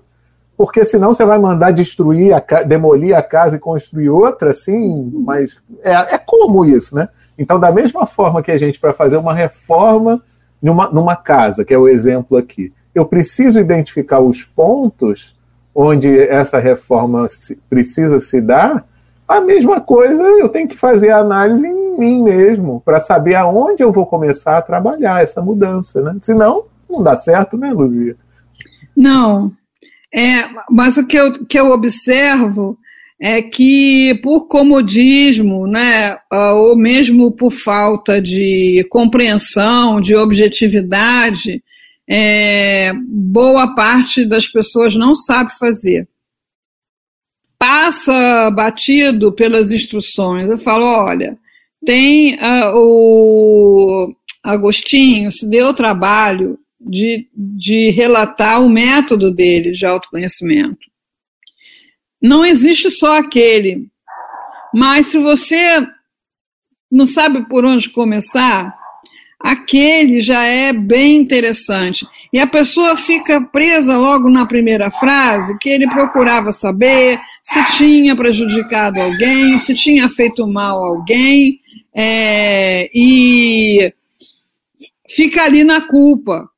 porque 0.59 0.85
senão 0.85 1.15
você 1.15 1.25
vai 1.25 1.39
mandar 1.39 1.71
destruir, 1.71 2.35
a, 2.35 2.41
demolir 2.65 3.17
a 3.17 3.23
casa 3.23 3.57
e 3.57 3.61
construir 3.61 4.11
outra, 4.11 4.51
assim, 4.51 5.09
mas 5.25 5.63
é, 5.85 6.17
é 6.17 6.19
como 6.19 6.65
isso, 6.65 6.97
né? 6.97 7.09
Então, 7.39 7.61
da 7.61 7.71
mesma 7.71 8.07
forma 8.07 8.43
que 8.43 8.51
a 8.51 8.59
gente, 8.59 8.81
para 8.81 8.93
fazer 8.93 9.17
uma 9.19 9.33
reforma 9.33 10.21
numa, 10.61 10.91
numa 10.91 11.15
casa, 11.15 11.65
que 11.65 11.73
é 11.73 11.79
o 11.79 11.89
exemplo 11.89 12.37
aqui, 12.37 12.73
eu 12.99 13.07
preciso 13.07 13.59
identificar 13.59 14.21
os 14.21 14.45
pontos 14.45 15.37
onde 15.75 16.19
essa 16.19 16.59
reforma 16.59 17.27
precisa 17.71 18.21
se 18.21 18.41
dar, 18.41 18.85
a 19.29 19.41
mesma 19.41 19.81
coisa 19.81 20.23
eu 20.23 20.49
tenho 20.49 20.67
que 20.67 20.77
fazer 20.77 21.11
a 21.11 21.19
análise 21.19 21.67
em 21.67 21.99
mim 21.99 22.23
mesmo, 22.23 22.81
para 22.85 22.99
saber 22.99 23.35
aonde 23.35 23.83
eu 23.83 23.93
vou 23.93 24.07
começar 24.07 24.59
a 24.59 24.63
trabalhar 24.63 25.23
essa 25.23 25.43
mudança, 25.43 26.01
né? 26.01 26.17
Senão, 26.21 26.65
não 26.89 27.03
dá 27.03 27.17
certo, 27.17 27.57
né, 27.57 27.73
Luzia? 27.73 28.17
Não, 28.97 29.53
é, 30.15 30.49
mas 30.71 30.97
o 30.97 31.07
que 31.07 31.17
eu, 31.17 31.45
que 31.45 31.59
eu 31.59 31.71
observo 31.71 32.79
é 33.21 33.43
que, 33.43 34.15
por 34.23 34.47
comodismo, 34.47 35.67
né, 35.67 36.17
ou 36.33 36.77
mesmo 36.77 37.33
por 37.33 37.53
falta 37.53 38.23
de 38.23 38.87
compreensão, 38.91 40.01
de 40.01 40.15
objetividade, 40.15 41.63
é, 42.09 42.93
boa 42.95 43.75
parte 43.75 44.25
das 44.25 44.49
pessoas 44.49 44.97
não 44.97 45.15
sabe 45.15 45.51
fazer. 45.59 46.09
Passa 47.59 48.51
batido 48.51 49.33
pelas 49.33 49.71
instruções. 49.71 50.45
Eu 50.45 50.59
falo: 50.59 50.87
olha, 50.87 51.39
tem 51.85 52.37
uh, 52.37 52.73
o 52.75 54.15
Agostinho, 54.43 55.31
se 55.31 55.49
deu 55.49 55.69
o 55.69 55.75
trabalho 55.75 56.59
de, 56.81 57.29
de 57.35 57.91
relatar 57.91 58.65
o 58.65 58.71
método 58.71 59.31
dele 59.31 59.73
de 59.73 59.85
autoconhecimento. 59.85 60.89
Não 62.23 62.45
existe 62.45 62.91
só 62.91 63.19
aquele, 63.19 63.87
mas 64.73 65.09
se 65.09 65.19
você 65.19 65.87
não 66.91 67.07
sabe 67.07 67.47
por 67.49 67.65
onde 67.65 67.91
começar, 67.91 68.78
aquele 69.41 70.21
já 70.21 70.45
é 70.45 70.73
bem 70.73 71.17
interessante. 71.17 72.07
E 72.33 72.39
a 72.39 72.47
pessoa 72.47 72.97
fica 72.97 73.41
presa 73.41 73.97
logo 73.97 74.29
na 74.29 74.45
primeira 74.47 74.91
frase, 74.91 75.57
que 75.59 75.69
ele 75.69 75.89
procurava 75.89 76.53
saber 76.53 77.21
se 77.43 77.65
tinha 77.77 78.17
prejudicado 78.17 79.01
alguém, 79.01 79.59
se 79.59 79.75
tinha 79.75 80.09
feito 80.09 80.47
mal 80.47 80.85
a 80.85 80.89
alguém, 80.89 81.61
é, 81.95 82.89
e 82.93 83.93
fica 85.09 85.45
ali 85.45 85.65
na 85.65 85.81
culpa. 85.81 86.49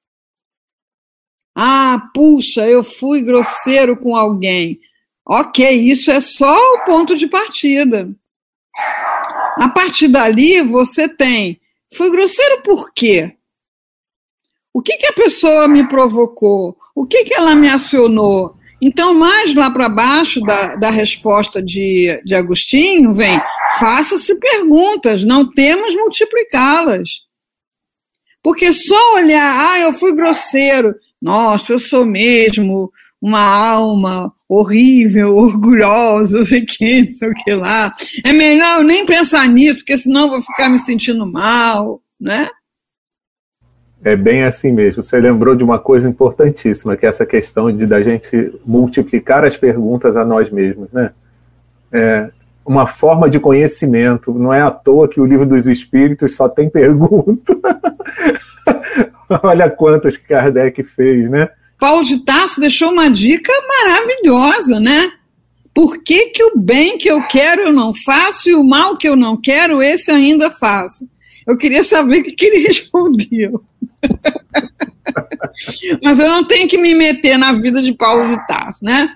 Ah, 1.55 2.09
puxa, 2.15 2.67
eu 2.67 2.83
fui 2.83 3.23
grosseiro 3.23 3.97
com 3.97 4.17
alguém. 4.17 4.81
Ok, 5.27 5.71
isso 5.71 6.11
é 6.11 6.21
só 6.21 6.57
o 6.75 6.85
ponto 6.85 7.15
de 7.15 7.27
partida. 7.27 8.11
A 9.57 9.69
partir 9.69 10.09
dali, 10.09 10.63
você 10.63 11.09
tem. 11.09 11.60
Fui 11.93 12.11
grosseiro 12.11 12.63
por 12.63 12.93
quê? 12.93 13.37
O 14.73 14.81
que, 14.81 14.97
que 14.97 15.07
a 15.07 15.13
pessoa 15.13 15.67
me 15.67 15.89
provocou? 15.89 16.77
O 16.95 17.07
que, 17.07 17.25
que 17.25 17.35
ela 17.35 17.55
me 17.55 17.69
acionou? 17.69 18.57
Então, 18.81 19.13
mais 19.13 19.55
lá 19.55 19.71
para 19.71 19.89
baixo 19.89 20.41
da, 20.41 20.77
da 20.77 20.91
resposta 20.91 21.63
de, 21.63 22.23
de 22.25 22.35
Agostinho, 22.35 23.13
vem: 23.13 23.39
faça-se 23.79 24.35
perguntas, 24.37 25.23
não 25.25 25.51
temos 25.51 25.95
multiplicá-las. 25.95 27.11
Porque 28.43 28.73
só 28.73 29.17
olhar, 29.17 29.73
ah, 29.73 29.81
eu 29.81 29.93
fui 29.93 30.15
grosseiro, 30.15 30.95
nossa, 31.21 31.73
eu 31.73 31.79
sou 31.79 32.07
mesmo 32.07 32.91
uma 33.21 33.43
alma 33.43 34.33
horrível, 34.51 35.37
orgulhosa, 35.37 36.39
não 36.39 36.45
sei 36.45 36.63
que, 36.63 37.03
não 37.03 37.13
sei 37.13 37.31
o 37.31 37.35
que 37.35 37.55
lá. 37.55 37.95
É 38.25 38.33
melhor 38.33 38.81
eu 38.81 38.85
nem 38.85 39.07
pensar 39.07 39.49
nisso, 39.49 39.79
porque 39.79 39.97
senão 39.97 40.23
eu 40.23 40.31
vou 40.31 40.43
ficar 40.43 40.69
me 40.69 40.79
sentindo 40.79 41.25
mal, 41.25 42.03
né? 42.21 42.49
É 44.03 44.17
bem 44.17 44.43
assim 44.43 44.73
mesmo. 44.73 45.05
Você 45.05 45.21
lembrou 45.21 45.55
de 45.55 45.63
uma 45.63 45.79
coisa 45.79 46.09
importantíssima, 46.09 46.97
que 46.97 47.07
é 47.07 47.09
essa 47.09 47.25
questão 47.25 47.71
de 47.71 47.87
da 47.87 48.03
gente 48.03 48.53
multiplicar 48.67 49.45
as 49.45 49.57
perguntas 49.57 50.17
a 50.17 50.25
nós 50.25 50.51
mesmos, 50.51 50.91
né? 50.91 51.13
É 51.93 52.31
uma 52.67 52.89
forma 52.89 53.31
de 53.31 53.39
conhecimento. 53.39 54.35
Não 54.35 54.53
é 54.53 54.63
à 54.63 54.71
toa 54.71 55.09
que 55.09 55.21
o 55.21 55.27
livro 55.27 55.47
dos 55.47 55.69
Espíritos 55.69 56.35
só 56.35 56.49
tem 56.49 56.69
pergunta. 56.71 57.57
Olha 59.45 59.71
quantas 59.71 60.17
que 60.17 60.27
Kardec 60.27 60.83
fez, 60.83 61.31
né? 61.31 61.51
Paulo 61.81 62.05
de 62.05 62.19
Tarso 62.19 62.61
deixou 62.61 62.93
uma 62.93 63.11
dica 63.11 63.53
maravilhosa, 63.67 64.79
né? 64.79 65.13
Por 65.73 66.03
que, 66.03 66.27
que 66.27 66.45
o 66.45 66.59
bem 66.59 66.99
que 66.99 67.11
eu 67.11 67.23
quero 67.27 67.63
eu 67.63 67.73
não 67.73 67.95
faço 67.95 68.51
e 68.51 68.55
o 68.55 68.63
mal 68.63 68.97
que 68.97 69.09
eu 69.09 69.17
não 69.17 69.41
quero, 69.41 69.83
esse 69.83 70.11
ainda 70.11 70.51
faço? 70.51 71.09
Eu 71.47 71.57
queria 71.57 71.83
saber 71.83 72.21
o 72.21 72.25
que, 72.25 72.33
que 72.33 72.45
ele 72.45 72.59
respondeu. 72.69 73.65
Mas 76.03 76.19
eu 76.19 76.29
não 76.29 76.45
tenho 76.45 76.69
que 76.69 76.79
me 76.79 76.95
meter 76.95 77.39
na 77.39 77.53
vida 77.53 77.83
de 77.83 77.95
Paulo 77.95 78.31
de 78.31 78.47
Tarso, 78.47 78.85
né? 78.85 79.11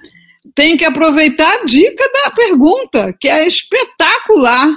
Tem 0.55 0.77
que 0.77 0.85
aproveitar 0.85 1.53
a 1.53 1.64
dica 1.64 2.05
da 2.12 2.31
pergunta, 2.31 3.12
que 3.12 3.29
é 3.29 3.46
espetacular. 3.46 4.72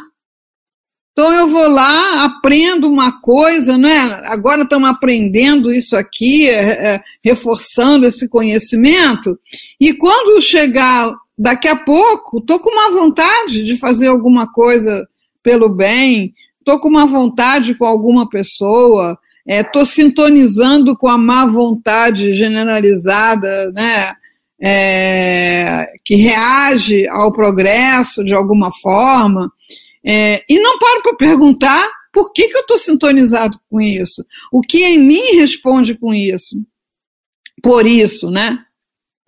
Então 1.18 1.34
eu 1.34 1.48
vou 1.48 1.68
lá, 1.68 2.26
aprendo 2.26 2.88
uma 2.88 3.12
coisa, 3.12 3.76
né? 3.76 4.22
Agora 4.26 4.62
estamos 4.62 4.88
aprendendo 4.88 5.74
isso 5.74 5.96
aqui, 5.96 6.48
é, 6.48 6.94
é, 6.94 7.02
reforçando 7.24 8.06
esse 8.06 8.30
conhecimento, 8.30 9.36
e 9.82 9.96
quando 9.96 10.40
chegar 10.40 11.12
daqui 11.36 11.68
a 11.68 11.76
pouco, 11.76 12.38
estou 12.38 12.60
com 12.60 12.70
uma 12.70 12.92
vontade 12.92 13.64
de 13.64 13.76
fazer 13.78 14.10
alguma 14.10 14.46
coisa 14.54 15.08
pelo 15.42 15.70
bem, 15.70 16.36
estou 16.60 16.80
com 16.80 16.88
uma 16.88 17.08
vontade 17.08 17.74
com 17.74 17.86
alguma 17.86 18.30
pessoa, 18.30 19.18
estou 19.44 19.82
é, 19.82 19.86
sintonizando 19.86 20.96
com 20.96 21.08
a 21.08 21.18
má 21.18 21.48
vontade 21.48 22.36
generalizada, 22.36 23.72
né? 23.72 24.14
É, 24.62 25.88
que 26.06 26.16
reage 26.16 27.08
ao 27.10 27.34
progresso 27.34 28.24
de 28.24 28.36
alguma 28.36 28.72
forma, 28.72 29.52
é, 30.06 30.44
e 30.50 30.60
não 30.60 30.80
paro 30.80 31.02
para 31.02 31.16
perguntar 31.16 31.90
por 32.14 32.32
que, 32.32 32.48
que 32.48 32.58
eu 32.58 32.62
estou 32.62 32.78
sintonizado 32.78 33.60
com 33.70 33.80
isso, 33.80 34.26
o 34.52 34.62
que 34.62 34.84
em 34.84 34.98
mim 34.98 35.36
responde 35.36 35.96
com 35.96 36.14
isso, 36.14 36.56
por 37.62 37.86
isso, 37.86 38.30
né? 38.30 38.60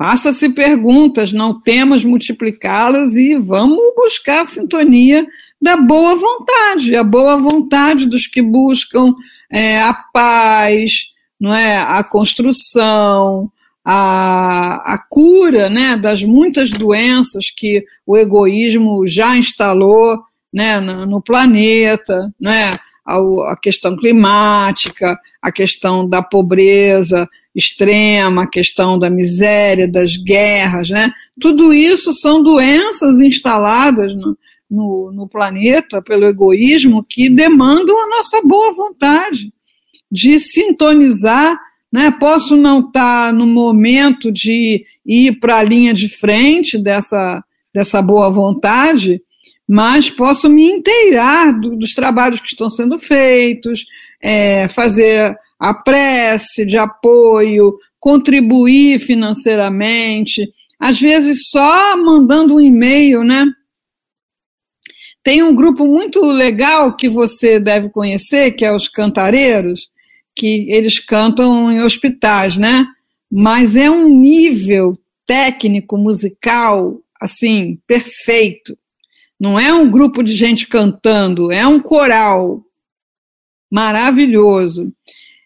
Faça-se 0.02 0.50
perguntas, 0.50 1.34
não 1.34 1.60
temos 1.60 2.06
multiplicá-las 2.06 3.16
e 3.16 3.36
vamos 3.36 3.94
buscar 3.96 4.44
a 4.44 4.48
sintonia 4.48 5.28
da 5.62 5.76
boa 5.76 6.16
vontade, 6.16 6.96
a 6.96 7.04
boa 7.04 7.36
vontade 7.36 8.06
dos 8.06 8.26
que 8.26 8.42
buscam 8.42 9.14
é, 9.52 9.82
a 9.82 9.94
paz, 9.94 11.10
não 11.38 11.54
é, 11.54 11.78
a 11.78 12.02
construção, 12.02 13.52
a, 13.84 14.94
a 14.94 14.98
cura, 15.10 15.70
né, 15.70 15.98
das 15.98 16.24
muitas 16.24 16.70
doenças 16.70 17.48
que 17.56 17.84
o 18.06 18.16
egoísmo 18.16 19.06
já 19.06 19.36
instalou, 19.36 20.18
né, 20.52 20.80
no, 20.80 21.06
no 21.06 21.22
planeta, 21.22 22.34
né, 22.40 22.72
a, 23.06 23.56
questão 23.56 23.96
climática, 23.98 25.20
a 25.42 25.52
questão 25.52 26.08
da 26.08 26.22
pobreza 26.22 27.28
extrema, 27.56 28.44
a 28.44 28.50
questão 28.50 29.00
da 29.00 29.10
miséria, 29.10 29.88
das 29.88 30.16
guerras, 30.16 30.90
né? 30.90 31.12
Tudo 31.42 31.74
isso 31.74 32.14
são 32.14 32.44
doenças 32.44 33.20
instaladas 33.20 34.16
no, 34.16 34.38
no, 34.70 35.12
no 35.12 35.28
planeta 35.28 36.02
pelo 36.02 36.26
egoísmo 36.26 37.04
que 37.04 37.30
demandam 37.30 38.00
a 38.00 38.10
nossa 38.10 38.42
boa 38.44 38.74
vontade 38.74 39.52
de 40.12 40.40
sintonizar 40.40 41.58
né? 41.92 42.12
Posso 42.12 42.56
não 42.56 42.82
estar 42.82 43.34
no 43.34 43.48
momento 43.48 44.32
de 44.32 44.86
ir 45.06 45.40
para 45.40 45.58
a 45.58 45.64
linha 45.64 45.94
de 45.94 46.08
frente 46.08 46.78
dessa, 46.78 47.44
dessa 47.74 48.02
boa 48.02 48.30
vontade, 48.30 49.22
mas 49.72 50.10
posso 50.10 50.50
me 50.50 50.64
inteirar 50.64 51.52
do, 51.52 51.76
dos 51.76 51.94
trabalhos 51.94 52.40
que 52.40 52.48
estão 52.48 52.72
sendo 52.72 52.98
feitos, 52.98 53.86
é, 54.20 54.68
fazer 54.68 55.38
a 55.60 55.76
prece 55.76 56.66
de 56.66 56.76
apoio, 56.76 57.78
contribuir 58.00 59.00
financeiramente, 59.00 60.52
às 60.80 61.00
vezes 61.00 61.50
só 61.52 61.96
mandando 61.96 62.56
um 62.56 62.60
e-mail, 62.60 63.24
né? 63.24 63.46
Tem 65.22 65.44
um 65.44 65.54
grupo 65.54 65.86
muito 65.86 66.20
legal 66.26 66.96
que 66.96 67.08
você 67.08 67.60
deve 67.60 67.90
conhecer, 67.92 68.54
que 68.54 68.66
é 68.66 68.74
os 68.74 68.88
Cantareiros, 68.88 69.88
que 70.36 70.66
eles 70.72 70.98
cantam 70.98 71.72
em 71.72 71.84
hospitais, 71.84 72.58
né? 72.58 72.88
Mas 73.32 73.76
é 73.76 73.88
um 73.88 74.08
nível 74.08 74.94
técnico 75.28 75.96
musical 75.96 77.00
assim 77.22 77.78
perfeito. 77.86 78.76
Não 79.39 79.60
é 79.60 79.73
um 79.73 79.89
grupo 79.89 80.21
de 80.21 80.34
gente 80.34 80.67
cantando, 80.67 81.52
é 81.52 81.65
um 81.65 81.80
coral 81.80 82.63
maravilhoso. 83.71 84.91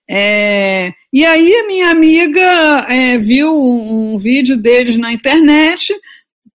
É, 0.09 0.91
e 1.11 1.23
aí 1.25 1.53
a 1.55 1.67
minha 1.67 1.89
amiga 1.89 2.41
é, 2.89 3.17
viu 3.17 3.55
um, 3.55 4.13
um, 4.13 4.17
vídeo 4.17 4.57
deles 4.57 4.97
na 4.97 5.13
internet, 5.13 5.93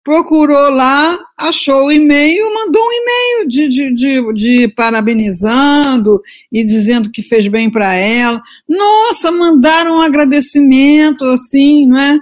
procurou 0.03 0.71
lá, 0.71 1.19
achou 1.39 1.87
o 1.87 1.93
e-mail, 1.93 2.53
mandou 2.55 2.83
um 2.83 2.93
e-mail 2.93 3.49
de, 3.49 3.69
de, 3.69 3.95
de, 3.95 4.33
de, 4.33 4.69
parabenizando 4.69 6.21
e 6.53 6.65
dizendo 6.65 7.11
que 7.11 7.23
fez 7.23 7.47
bem 7.49 7.71
para 7.71 7.95
ela. 7.95 8.41
Nossa, 8.69 9.31
mandaram 9.31 9.97
um 9.97 10.03
agradecimento, 10.03 11.25
assim, 11.25 11.87
não 11.87 11.99
é? 11.99 12.19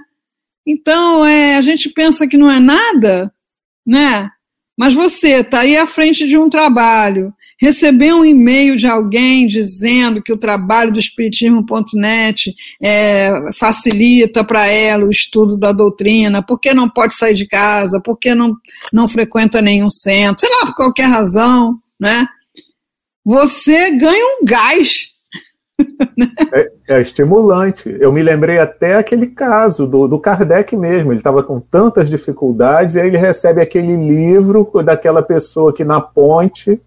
Então, 0.65 1.25
é, 1.25 1.57
a 1.57 1.61
gente 1.61 1.89
pensa 1.89 2.27
que 2.27 2.37
não 2.37 2.49
é 2.49 2.59
nada, 2.59 3.33
né? 3.85 4.29
Mas 4.77 4.93
você 4.93 5.41
está 5.41 5.59
aí 5.59 5.77
à 5.77 5.85
frente 5.85 6.25
de 6.25 6.37
um 6.37 6.49
trabalho, 6.49 7.31
receber 7.59 8.13
um 8.13 8.25
e-mail 8.25 8.75
de 8.75 8.87
alguém 8.87 9.47
dizendo 9.47 10.21
que 10.21 10.33
o 10.33 10.37
trabalho 10.37 10.91
do 10.91 10.99
Espiritismo.net 10.99 12.53
é, 12.81 13.31
facilita 13.53 14.43
para 14.43 14.65
ela 14.65 15.05
o 15.05 15.11
estudo 15.11 15.55
da 15.55 15.71
doutrina, 15.71 16.41
porque 16.41 16.73
não 16.73 16.89
pode 16.89 17.13
sair 17.13 17.35
de 17.35 17.47
casa, 17.47 18.01
porque 18.03 18.33
não, 18.33 18.55
não 18.91 19.07
frequenta 19.07 19.61
nenhum 19.61 19.91
centro, 19.91 20.47
sei 20.47 20.49
lá, 20.57 20.65
por 20.65 20.75
qualquer 20.75 21.05
razão, 21.05 21.75
né? 21.99 22.27
Você 23.23 23.91
ganha 23.91 24.25
um 24.25 24.45
gás 24.45 25.12
é, 26.53 26.71
é, 26.87 27.01
estimulante. 27.01 27.95
Eu 27.99 28.11
me 28.11 28.21
lembrei 28.21 28.59
até 28.59 28.95
aquele 28.95 29.27
caso 29.27 29.87
do, 29.87 30.07
do 30.07 30.19
Kardec 30.19 30.75
mesmo. 30.75 31.11
Ele 31.11 31.19
estava 31.19 31.43
com 31.43 31.59
tantas 31.59 32.09
dificuldades 32.09 32.95
e 32.95 33.01
aí 33.01 33.07
ele 33.07 33.17
recebe 33.17 33.61
aquele 33.61 33.95
livro 33.95 34.69
daquela 34.83 35.21
pessoa 35.21 35.73
que 35.73 35.83
na 35.83 35.99
ponte 35.99 36.79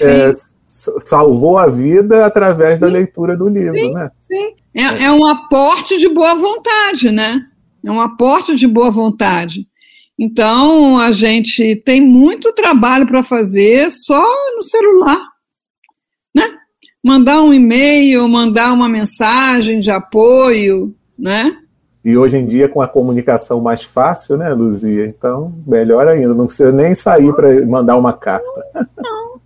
é, 0.00 0.30
salvou 0.64 1.58
a 1.58 1.66
vida 1.66 2.24
através 2.24 2.78
da 2.78 2.86
sim, 2.86 2.92
leitura 2.94 3.36
do 3.36 3.48
livro, 3.48 3.74
sim, 3.74 3.92
né? 3.92 4.10
Sim. 4.20 4.54
É, 4.74 5.04
é 5.04 5.12
um 5.12 5.26
aporte 5.26 5.98
de 5.98 6.08
boa 6.08 6.34
vontade, 6.34 7.10
né? 7.10 7.46
É 7.84 7.90
um 7.90 8.00
aporte 8.00 8.54
de 8.54 8.66
boa 8.66 8.90
vontade. 8.90 9.66
Então, 10.18 10.98
a 10.98 11.10
gente 11.10 11.82
tem 11.84 12.00
muito 12.00 12.54
trabalho 12.54 13.06
para 13.06 13.24
fazer 13.24 13.90
só 13.90 14.24
no 14.56 14.62
celular 14.62 15.32
mandar 17.02 17.42
um 17.42 17.52
e-mail, 17.52 18.28
mandar 18.28 18.72
uma 18.72 18.88
mensagem 18.88 19.80
de 19.80 19.90
apoio, 19.90 20.94
né? 21.18 21.58
E 22.04 22.16
hoje 22.16 22.36
em 22.36 22.46
dia, 22.46 22.68
com 22.68 22.80
a 22.80 22.88
comunicação 22.88 23.60
mais 23.60 23.82
fácil, 23.82 24.36
né, 24.36 24.52
Luzia? 24.52 25.06
Então, 25.06 25.54
melhor 25.66 26.08
ainda, 26.08 26.34
não 26.34 26.46
precisa 26.46 26.72
nem 26.72 26.94
sair 26.94 27.32
para 27.34 27.64
mandar 27.64 27.96
uma 27.96 28.12
carta. 28.12 28.64
Não. 28.96 29.40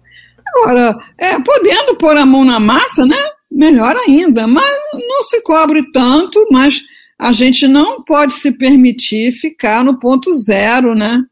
Agora, 0.46 0.96
é, 1.18 1.38
podendo 1.40 1.96
pôr 1.96 2.16
a 2.16 2.24
mão 2.24 2.44
na 2.44 2.58
massa, 2.58 3.04
né? 3.04 3.16
Melhor 3.50 3.94
ainda, 3.96 4.46
mas 4.46 4.64
não 4.94 5.22
se 5.22 5.42
cobre 5.42 5.90
tanto, 5.92 6.46
mas 6.50 6.80
a 7.18 7.32
gente 7.32 7.68
não 7.68 8.02
pode 8.02 8.32
se 8.32 8.50
permitir 8.52 9.32
ficar 9.32 9.84
no 9.84 9.98
ponto 9.98 10.34
zero, 10.34 10.94
né? 10.94 11.22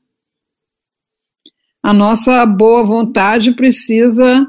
A 1.82 1.92
nossa 1.92 2.44
boa 2.46 2.82
vontade 2.82 3.52
precisa 3.52 4.46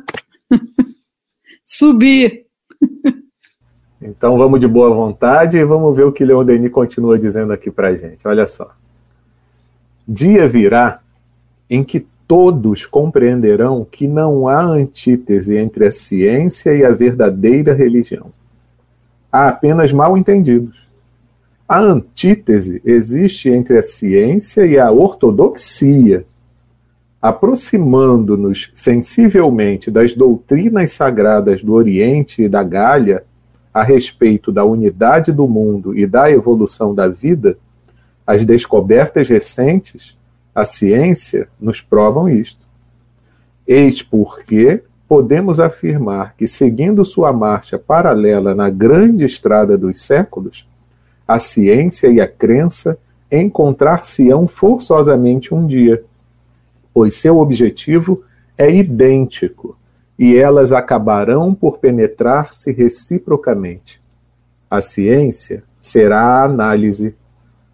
subir. 1.65 2.45
Então 3.99 4.38
vamos 4.38 4.60
de 4.60 4.67
boa 4.67 4.93
vontade 4.93 5.58
e 5.58 5.65
vamos 5.65 5.97
ver 5.97 6.04
o 6.04 6.12
que 6.12 6.23
Leon 6.23 6.45
Denis 6.45 6.71
continua 6.71 7.17
dizendo 7.17 7.51
aqui 7.51 7.71
para 7.71 7.95
gente. 7.95 8.19
Olha 8.28 8.45
só. 8.45 8.71
Dia 10.08 10.47
virá 10.47 10.99
em 11.67 11.84
que 11.84 12.06
todos 12.28 12.86
compreenderão 12.86 13.86
que 13.89 14.08
não 14.08 14.47
há 14.47 14.62
antítese 14.62 15.56
entre 15.56 15.88
a 15.88 15.91
ciência 15.91 16.75
e 16.75 16.86
a 16.86 16.91
verdadeira 16.91 17.73
religião. 17.73 18.32
Há 19.32 19.47
apenas 19.47 19.91
mal 19.91 20.15
entendidos. 20.15 20.88
A 21.67 21.80
antítese 21.80 22.82
existe 22.86 23.49
entre 23.49 23.80
a 23.80 23.84
ciência 23.84 24.67
e 24.67 24.78
a 24.78 24.91
ortodoxia, 24.91 26.25
aproximando-nos 27.25 28.69
sensivelmente 28.75 29.89
das 29.89 30.13
doutrinas 30.13 30.91
sagradas 30.91 31.63
do 31.63 31.73
Oriente 31.73 32.43
e 32.43 32.47
da 32.47 32.61
Gália 32.61 33.23
a 33.73 33.81
respeito 33.81 34.51
da 34.51 34.63
unidade 34.63 35.31
do 35.31 35.47
mundo 35.47 35.97
e 35.97 36.05
da 36.05 36.29
evolução 36.29 36.93
da 36.93 37.07
vida, 37.07 37.57
as 38.27 38.45
descobertas 38.45 39.27
recentes, 39.27 40.15
a 40.53 40.63
ciência, 40.63 41.47
nos 41.59 41.81
provam 41.81 42.29
isto. 42.29 42.67
Eis 43.67 44.03
porque 44.03 44.83
podemos 45.07 45.59
afirmar 45.59 46.35
que, 46.38 46.47
seguindo 46.47 47.03
sua 47.03 47.33
marcha 47.33 47.79
paralela 47.79 48.53
na 48.53 48.69
grande 48.69 49.25
estrada 49.25 49.75
dos 49.75 49.99
séculos, 49.99 50.67
a 51.27 51.39
ciência 51.39 52.07
e 52.07 52.21
a 52.21 52.27
crença 52.27 52.99
encontrar-se-ão 53.31 54.47
forçosamente 54.47 55.55
um 55.55 55.65
dia 55.65 56.03
pois 56.95 57.15
seu 57.15 57.39
objetivo 57.39 58.23
é 58.58 58.73
idêntico 58.73 59.77
e 60.17 60.38
elas 60.38 60.71
acabarão 60.71 61.53
por 61.53 61.79
penetrar-se 61.79 62.71
reciprocamente. 62.71 64.01
A 64.71 64.79
ciência 64.79 65.62
será 65.77 66.21
a 66.21 66.45
análise, 66.45 67.13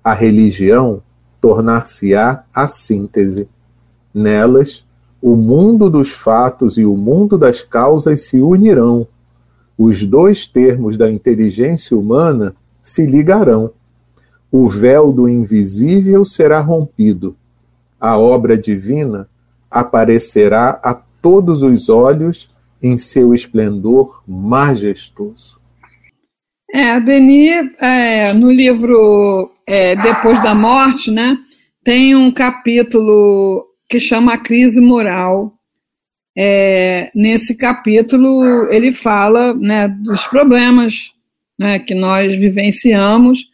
a 0.04 0.12
religião 0.12 1.04
tornar-se-á 1.40 2.46
a 2.52 2.66
síntese. 2.66 3.48
Nelas, 4.12 4.88
o 5.22 5.36
mundo 5.36 5.88
dos 5.88 6.10
fatos 6.10 6.80
e 6.80 6.84
o 6.84 6.98
mundo 6.98 7.38
das 7.38 7.62
causas 7.62 8.22
se 8.22 8.42
unirão. 8.42 9.08
Os 9.78 10.04
dois 10.04 10.48
termos 10.48 10.98
da 10.98 11.12
inteligência 11.12 11.96
humana 11.96 12.56
se 12.82 13.06
ligarão. 13.06 13.70
O 14.52 14.68
véu 14.68 15.12
do 15.14 15.30
invisível 15.30 16.26
será 16.26 16.60
rompido 16.60 17.36
a 18.02 18.18
obra 18.18 18.58
divina 18.58 19.30
aparecerá 19.70 20.82
a 20.84 20.96
todos 21.22 21.62
os 21.62 21.88
olhos 21.88 22.50
em 22.82 22.98
seu 22.98 23.34
esplendor 23.34 24.24
majestoso. 24.28 25.62
É, 26.74 27.00
Denis, 27.00 27.72
é, 27.80 28.34
no 28.34 28.52
livro 28.52 29.52
é, 29.68 29.96
Depois 29.96 30.42
da 30.42 30.56
Morte, 30.56 31.12
né, 31.12 31.38
tem 31.84 32.16
um 32.16 32.32
capítulo 32.32 33.68
que 33.88 34.00
chama 34.00 34.34
A 34.34 34.38
Crise 34.38 34.82
Moral. 34.82 35.54
É, 36.36 37.12
nesse 37.14 37.56
capítulo, 37.56 38.68
ele 38.72 38.92
fala 38.92 39.54
né, 39.54 39.90
dos 39.90 40.26
problemas 40.26 40.96
né, 41.60 41.78
que 41.78 41.94
nós 41.94 42.28
vivenciamos 42.38 43.51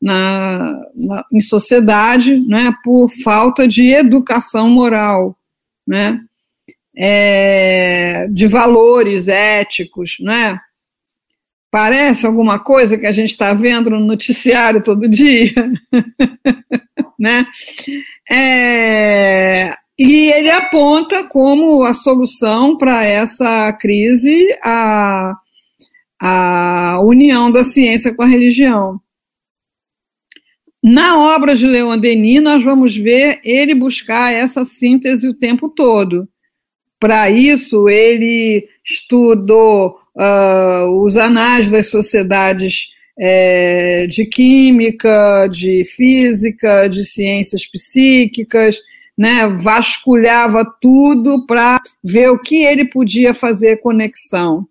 na, 0.00 0.82
na, 0.94 1.24
em 1.32 1.40
sociedade 1.40 2.38
né, 2.46 2.72
por 2.84 3.10
falta 3.22 3.66
de 3.66 3.88
educação 3.88 4.68
moral, 4.68 5.36
né, 5.86 6.20
é, 6.96 8.26
de 8.28 8.46
valores 8.46 9.28
éticos, 9.28 10.16
né? 10.20 10.58
Parece 11.70 12.26
alguma 12.26 12.58
coisa 12.58 12.96
que 12.96 13.06
a 13.06 13.12
gente 13.12 13.30
está 13.30 13.52
vendo 13.52 13.90
no 13.90 14.00
noticiário 14.00 14.82
todo 14.82 15.06
dia, 15.08 15.52
né? 17.18 17.46
É, 18.30 19.74
e 19.98 20.30
ele 20.32 20.50
aponta 20.50 21.24
como 21.24 21.82
a 21.84 21.92
solução 21.92 22.78
para 22.78 23.04
essa 23.04 23.72
crise 23.74 24.46
a, 24.62 25.34
a 26.20 27.00
união 27.02 27.50
da 27.50 27.64
ciência 27.64 28.14
com 28.14 28.22
a 28.22 28.26
religião. 28.26 29.00
Na 30.88 31.18
obra 31.34 31.56
de 31.56 31.66
Leon 31.66 31.98
Denis, 31.98 32.40
nós 32.40 32.62
vamos 32.62 32.96
ver 32.96 33.40
ele 33.42 33.74
buscar 33.74 34.32
essa 34.32 34.64
síntese 34.64 35.28
o 35.28 35.34
tempo 35.34 35.68
todo. 35.68 36.28
Para 37.00 37.28
isso, 37.28 37.88
ele 37.88 38.68
estudou 38.88 39.98
uh, 40.14 41.02
os 41.02 41.16
anais 41.16 41.68
das 41.68 41.90
sociedades 41.90 42.90
é, 43.18 44.06
de 44.06 44.26
química, 44.26 45.48
de 45.48 45.82
física, 45.84 46.86
de 46.86 47.04
ciências 47.04 47.66
psíquicas, 47.66 48.78
né, 49.18 49.48
vasculhava 49.48 50.64
tudo 50.80 51.44
para 51.48 51.82
ver 52.04 52.30
o 52.30 52.38
que 52.38 52.64
ele 52.64 52.84
podia 52.84 53.34
fazer 53.34 53.78
conexão. 53.78 54.64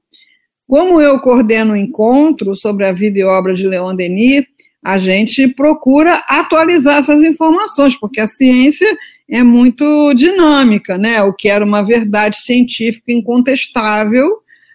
Como 0.65 1.01
eu 1.01 1.19
coordeno 1.19 1.71
o 1.71 1.73
um 1.73 1.77
encontro 1.77 2.55
sobre 2.55 2.85
a 2.85 2.93
vida 2.93 3.19
e 3.19 3.23
obra 3.25 3.53
de 3.53 3.67
Leon 3.67 3.93
Denis, 3.93 4.45
a 4.85 4.99
gente 4.99 5.47
procura 5.47 6.23
atualizar 6.29 6.99
essas 6.99 7.23
informações, 7.23 7.97
porque 7.97 8.21
a 8.21 8.27
ciência 8.27 8.87
é 9.27 9.41
muito 9.41 10.13
dinâmica, 10.13 10.95
né? 10.95 11.23
O 11.23 11.33
que 11.33 11.49
era 11.49 11.65
uma 11.65 11.81
verdade 11.81 12.37
científica 12.37 13.11
incontestável 13.11 14.27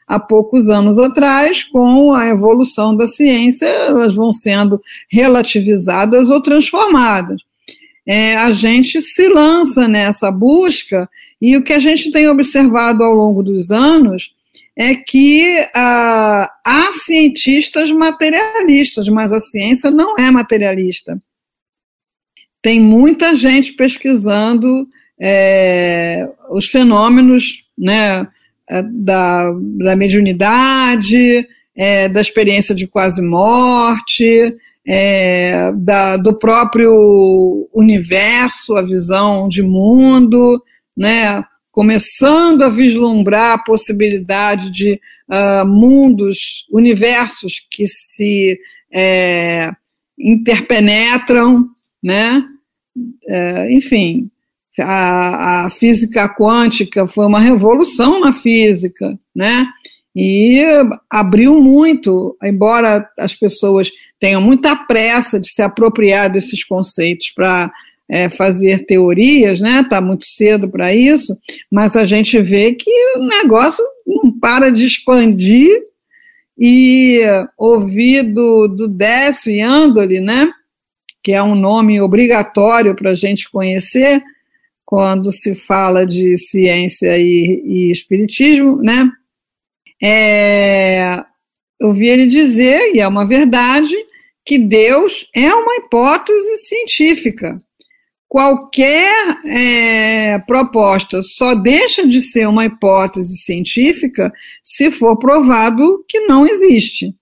há 0.09 0.19
poucos 0.19 0.69
anos 0.69 0.99
atrás, 0.99 1.63
com 1.63 2.13
a 2.13 2.27
evolução 2.27 2.97
da 2.97 3.07
ciência, 3.07 3.67
elas 3.67 4.13
vão 4.17 4.33
sendo 4.33 4.83
relativizadas 5.09 6.29
ou 6.29 6.43
transformadas. 6.43 7.41
É, 8.05 8.35
a 8.35 8.51
gente 8.51 9.01
se 9.01 9.29
lança 9.29 9.87
nessa 9.87 10.29
busca, 10.29 11.09
e 11.41 11.57
o 11.57 11.63
que 11.63 11.73
a 11.73 11.79
gente 11.79 12.11
tem 12.11 12.29
observado 12.29 13.05
ao 13.05 13.15
longo 13.15 13.45
dos 13.45 13.71
anos 13.71 14.33
é 14.81 14.95
que 14.95 15.63
ah, 15.75 16.51
há 16.65 16.93
cientistas 16.95 17.93
materialistas, 17.93 19.07
mas 19.09 19.31
a 19.31 19.39
ciência 19.39 19.91
não 19.91 20.17
é 20.17 20.31
materialista. 20.31 21.19
Tem 22.63 22.81
muita 22.81 23.35
gente 23.35 23.75
pesquisando 23.75 24.89
é, 25.21 26.27
os 26.51 26.65
fenômenos 26.65 27.63
né, 27.77 28.27
da, 28.91 29.53
da 29.53 29.95
mediunidade, 29.95 31.47
é, 31.77 32.09
da 32.09 32.23
experiência 32.23 32.75
de 32.75 32.87
quase 32.87 33.21
morte, 33.21 34.57
é, 34.89 35.73
da, 35.73 36.17
do 36.17 36.39
próprio 36.39 37.69
universo, 37.75 38.77
a 38.77 38.83
visão 38.83 39.47
de 39.47 39.63
mundo, 39.63 40.65
né, 40.97 41.45
começando 41.71 42.63
a 42.63 42.69
vislumbrar 42.69 43.53
a 43.53 43.63
possibilidade 43.63 44.71
de 44.71 45.01
uh, 45.29 45.67
mundos, 45.67 46.67
universos 46.71 47.55
que 47.71 47.87
se 47.87 48.59
é, 48.93 49.71
interpenetram, 50.19 51.69
né? 52.03 52.43
É, 53.29 53.73
enfim, 53.73 54.29
a, 54.81 55.67
a, 55.67 55.71
física 55.71 56.29
quântica 56.29 57.07
foi 57.07 57.27
uma 57.27 57.41
revolução 57.41 58.21
na 58.21 58.33
física, 58.33 59.17
né? 59.35 59.67
E 60.15 60.61
abriu 61.09 61.61
muito, 61.61 62.37
embora 62.43 63.09
as 63.17 63.37
pessoas 63.37 63.91
tenham 64.19 64.41
muita 64.41 64.75
pressa 64.75 65.39
de 65.39 65.49
se 65.49 65.63
apropriar 65.63 66.31
desses 66.31 66.65
conceitos 66.65 67.31
para 67.31 67.71
é, 68.11 68.29
fazer 68.29 68.85
teorias, 68.87 69.61
né? 69.61 69.83
Está 69.83 70.01
muito 70.01 70.27
cedo 70.27 70.69
para 70.69 70.93
isso, 70.93 71.39
mas 71.71 71.95
a 71.95 72.05
gente 72.05 72.43
vê 72.43 72.75
que 72.75 72.91
o 73.17 73.27
negócio 73.27 73.85
não 74.05 74.37
para 74.37 74.71
de 74.71 74.85
expandir 74.85 75.81
e 76.59 77.21
ouvir 77.57 78.25
do, 78.25 78.89
Décio 78.89 79.53
e 79.53 79.61
Andoli, 79.61 80.19
né? 80.21 80.51
Que 81.23 81.33
é 81.33 81.43
um 81.43 81.55
nome 81.55 82.01
obrigatório 82.01 82.97
para 82.97 83.11
a 83.11 83.15
gente 83.15 83.49
conhecer 83.49 84.21
quando 84.85 85.31
se 85.31 85.55
fala 85.55 86.05
de 86.05 86.37
ciência 86.37 87.17
e, 87.17 87.63
e 87.65 87.93
espiritismo, 87.93 88.83
né? 88.83 89.09
É, 90.03 91.23
eu 91.79 91.93
vi 91.93 92.09
ele 92.09 92.27
dizer, 92.27 92.93
e 92.93 92.99
é 92.99 93.07
uma 93.07 93.25
verdade, 93.25 93.95
que 94.45 94.59
Deus 94.59 95.29
é 95.33 95.55
uma 95.55 95.77
hipótese 95.77 96.59
científica 96.67 97.57
qualquer 98.31 99.41
é, 99.45 100.39
proposta 100.39 101.21
só 101.21 101.53
deixa 101.53 102.07
de 102.07 102.23
ser 102.23 102.47
uma 102.47 102.65
hipótese 102.65 103.37
científica 103.37 104.33
se 104.63 104.93
for 104.93 105.19
provado 105.19 106.05
que 106.09 106.21
não 106.21 106.47
existe. 106.47 107.13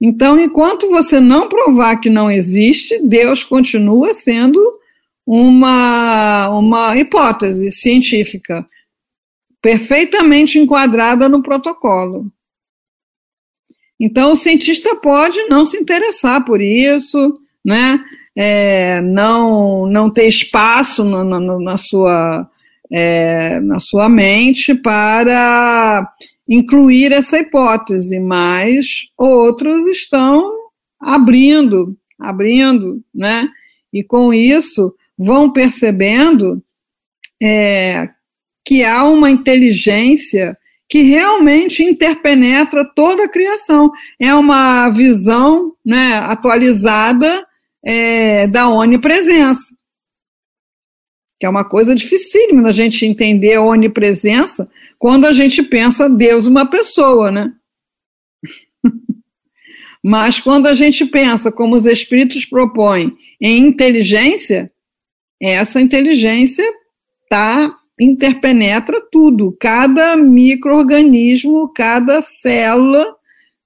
Então, 0.00 0.40
enquanto 0.40 0.88
você 0.88 1.20
não 1.20 1.46
provar 1.46 2.00
que 2.00 2.08
não 2.08 2.30
existe, 2.30 2.98
Deus 3.06 3.44
continua 3.44 4.14
sendo 4.14 4.58
uma, 5.26 6.48
uma 6.48 6.96
hipótese 6.96 7.70
científica 7.70 8.66
perfeitamente 9.60 10.58
enquadrada 10.58 11.28
no 11.28 11.42
protocolo. 11.42 12.24
Então, 14.00 14.32
o 14.32 14.36
cientista 14.36 14.96
pode 14.96 15.42
não 15.48 15.66
se 15.66 15.76
interessar 15.76 16.46
por 16.46 16.62
isso, 16.62 17.38
né? 17.62 18.02
É, 18.36 19.00
não, 19.00 19.86
não 19.86 20.10
ter 20.10 20.26
espaço 20.26 21.04
na, 21.04 21.24
na, 21.24 21.40
na 21.40 21.76
sua, 21.76 22.48
é, 22.92 23.60
na 23.60 23.78
sua 23.78 24.08
mente 24.08 24.74
para 24.74 26.12
incluir 26.48 27.12
essa 27.12 27.38
hipótese, 27.38 28.18
mas 28.20 28.86
outros 29.16 29.86
estão 29.86 30.50
abrindo, 31.00 31.96
abrindo, 32.18 33.02
né? 33.14 33.48
E 33.92 34.02
com 34.02 34.34
isso 34.34 34.94
vão 35.16 35.52
percebendo 35.52 36.62
é, 37.40 38.08
que 38.64 38.82
há 38.82 39.04
uma 39.04 39.30
inteligência 39.30 40.56
que 40.88 41.02
realmente 41.02 41.82
interpenetra 41.82 42.84
toda 42.94 43.24
a 43.24 43.28
criação. 43.28 43.90
É 44.18 44.34
uma 44.34 44.90
visão 44.90 45.72
né, 45.84 46.18
atualizada 46.18 47.44
é, 47.84 48.46
da 48.46 48.68
onipresença. 48.68 49.74
Que 51.38 51.46
é 51.46 51.48
uma 51.48 51.68
coisa 51.68 51.94
dificílima 51.94 52.62
da 52.62 52.72
gente 52.72 53.04
entender 53.04 53.54
a 53.54 53.62
onipresença 53.62 54.68
quando 54.98 55.26
a 55.26 55.32
gente 55.32 55.62
pensa 55.62 56.08
Deus 56.08 56.46
uma 56.46 56.64
pessoa, 56.64 57.30
né? 57.30 57.48
Mas 60.02 60.38
quando 60.38 60.66
a 60.66 60.74
gente 60.74 61.04
pensa, 61.06 61.50
como 61.50 61.74
os 61.76 61.86
espíritos 61.86 62.44
propõem, 62.44 63.16
em 63.40 63.66
inteligência, 63.66 64.70
essa 65.40 65.80
inteligência 65.80 66.64
tá 67.28 67.74
interpenetra 68.00 69.00
tudo, 69.10 69.56
cada 69.58 70.16
microorganismo, 70.16 71.72
cada 71.72 72.20
célula, 72.20 73.06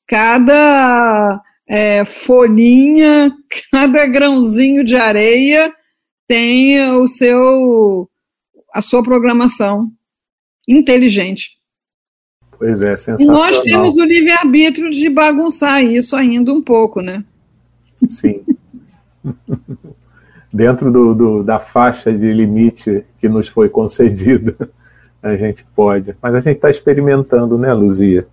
cada 0.07 1.43
é, 1.69 2.05
folhinha, 2.05 3.33
cada 3.71 4.07
grãozinho 4.07 4.85
de 4.85 4.97
areia 4.97 5.73
tem 6.27 6.81
o 6.93 7.07
seu 7.07 8.09
a 8.75 8.83
sua 8.83 9.03
programação 9.03 9.91
inteligente. 10.69 11.51
Pois 12.59 12.83
é, 12.83 12.97
sensacional. 12.97 13.49
E 13.49 13.57
nós 13.57 13.63
temos 13.63 13.97
o 13.97 14.05
livre-arbítrio 14.05 14.91
de 14.91 15.09
bagunçar 15.09 15.83
isso 15.83 16.15
ainda 16.17 16.53
um 16.53 16.61
pouco, 16.61 17.01
né? 17.01 17.25
Sim. 18.09 18.43
Dentro 20.53 20.91
do, 20.91 21.15
do, 21.15 21.43
da 21.43 21.59
faixa 21.59 22.13
de 22.13 22.33
limite 22.33 23.05
que 23.21 23.29
nos 23.29 23.49
foi 23.49 23.69
concedida 23.69 24.57
a 25.23 25.37
gente 25.37 25.65
pode. 25.75 26.17
Mas 26.23 26.35
a 26.35 26.41
gente 26.41 26.57
está 26.57 26.71
experimentando, 26.71 27.59
né, 27.59 27.73
Luzia? 27.73 28.27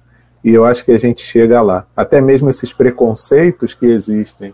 E 0.46 0.54
eu 0.54 0.64
acho 0.64 0.86
que 0.86 0.92
a 0.92 1.00
gente 1.00 1.24
chega 1.24 1.60
lá. 1.60 1.88
Até 1.98 2.22
mesmo 2.22 2.52
esses 2.52 2.72
preconceitos 2.72 3.74
que 3.74 3.88
existem 3.88 4.54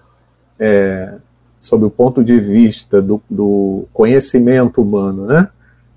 é, 0.57 1.15
sob 1.59 1.83
o 1.83 1.89
ponto 1.89 2.23
de 2.23 2.39
vista 2.39 3.01
do, 3.01 3.21
do 3.29 3.83
conhecimento 3.91 4.81
humano, 4.81 5.25
né? 5.25 5.49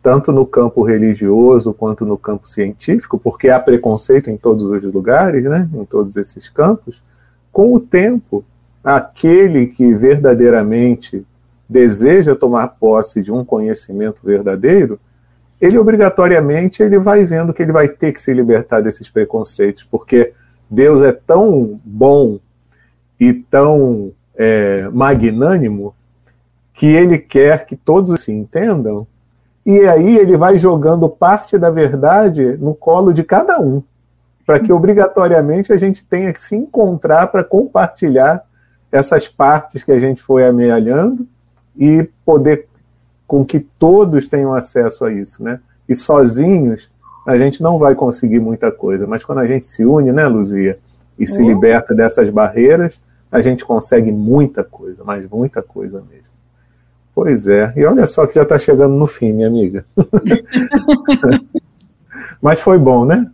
tanto 0.03 0.33
no 0.33 0.45
campo 0.45 0.83
religioso 0.83 1.73
quanto 1.73 2.05
no 2.05 2.19
campo 2.19 2.49
científico, 2.49 3.21
porque 3.21 3.49
há 3.49 3.61
preconceito 3.61 4.29
em 4.29 4.37
todos 4.37 4.65
os 4.65 4.83
lugares, 4.83 5.45
né? 5.45 5.71
em 5.73 5.85
todos 5.85 6.17
esses 6.17 6.49
campos, 6.49 7.01
com 7.53 7.73
o 7.73 7.79
tempo, 7.79 8.45
aquele 8.83 9.69
que 9.69 9.95
verdadeiramente 9.95 11.25
deseja 11.69 12.35
tomar 12.35 12.67
posse 12.81 13.23
de 13.23 13.31
um 13.31 13.45
conhecimento 13.45 14.21
verdadeiro, 14.25 14.99
ele 15.61 15.79
obrigatoriamente 15.79 16.83
ele 16.83 16.99
vai 16.99 17.25
vendo 17.25 17.53
que 17.53 17.63
ele 17.63 17.73
vai 17.73 17.89
ter 17.89 18.13
que 18.13 18.21
se 18.21 18.33
libertar 18.33 18.81
desses 18.81 19.09
preconceitos, 19.09 19.85
porque 19.85 20.33
Deus 20.69 21.03
é 21.03 21.13
tão 21.13 21.81
bom 21.85 22.39
e 23.19 23.33
tão 23.33 24.13
é, 24.35 24.89
magnânimo 24.93 25.95
que 26.73 26.87
ele 26.87 27.19
quer 27.19 27.67
que 27.67 27.77
todos 27.77 28.23
se 28.23 28.33
entendam, 28.33 29.07
e 29.65 29.81
aí 29.81 30.19
ele 30.19 30.37
vai 30.37 30.59
jogando 30.59 31.09
parte 31.09 31.57
da 31.57 31.71
verdade 31.71 32.57
no 32.59 32.75
colo 32.75 33.13
de 33.13 33.23
cada 33.23 33.61
um, 33.61 33.83
para 34.45 34.61
que 34.61 34.73
obrigatoriamente 34.73 35.73
a 35.73 35.77
gente 35.77 36.05
tenha 36.05 36.33
que 36.33 36.43
se 36.43 36.55
encontrar 36.55 37.29
para 37.29 37.45
compartilhar 37.45 38.45
essas 38.93 39.27
partes 39.27 39.83
que 39.83 39.93
a 39.93 39.99
gente 39.99 40.23
foi 40.23 40.47
amealhando 40.47 41.27
e 41.77 42.09
poder 42.25 42.69
com 43.35 43.45
que 43.45 43.59
todos 43.59 44.29
tenham 44.29 44.55
acesso 44.55 45.05
a 45.05 45.13
isso, 45.13 45.43
né? 45.43 45.59
E 45.89 45.95
sozinhos 45.97 46.89
a 47.27 47.37
gente 47.37 47.61
não 47.61 47.81
vai 47.81 47.97
conseguir 47.97 48.39
muita 48.39 48.71
coisa, 48.71 49.09
mas 49.09 49.25
quando 49.25 49.39
a 49.39 49.47
gente 49.47 49.67
se 49.67 49.85
une, 49.85 50.13
né, 50.13 50.25
Luzia, 50.29 50.79
e 51.19 51.27
se 51.27 51.43
uhum. 51.43 51.49
liberta 51.49 51.93
dessas 51.93 52.31
barreiras, 52.31 53.01
a 53.33 53.41
gente 53.41 53.65
consegue 53.65 54.13
muita 54.13 54.63
coisa, 54.63 55.03
mas 55.03 55.29
muita 55.29 55.63
coisa 55.63 56.01
mesmo. 56.09 56.29
Pois 57.13 57.49
é, 57.49 57.73
e 57.77 57.85
olha 57.85 58.07
só 58.07 58.25
que 58.25 58.37
já 58.37 58.45
está 58.45 58.57
chegando 58.57 58.95
no 58.95 59.09
fim, 59.09 59.33
minha 59.33 59.49
amiga. 59.49 59.85
mas 62.41 62.61
foi 62.61 62.79
bom, 62.79 63.05
né? 63.05 63.29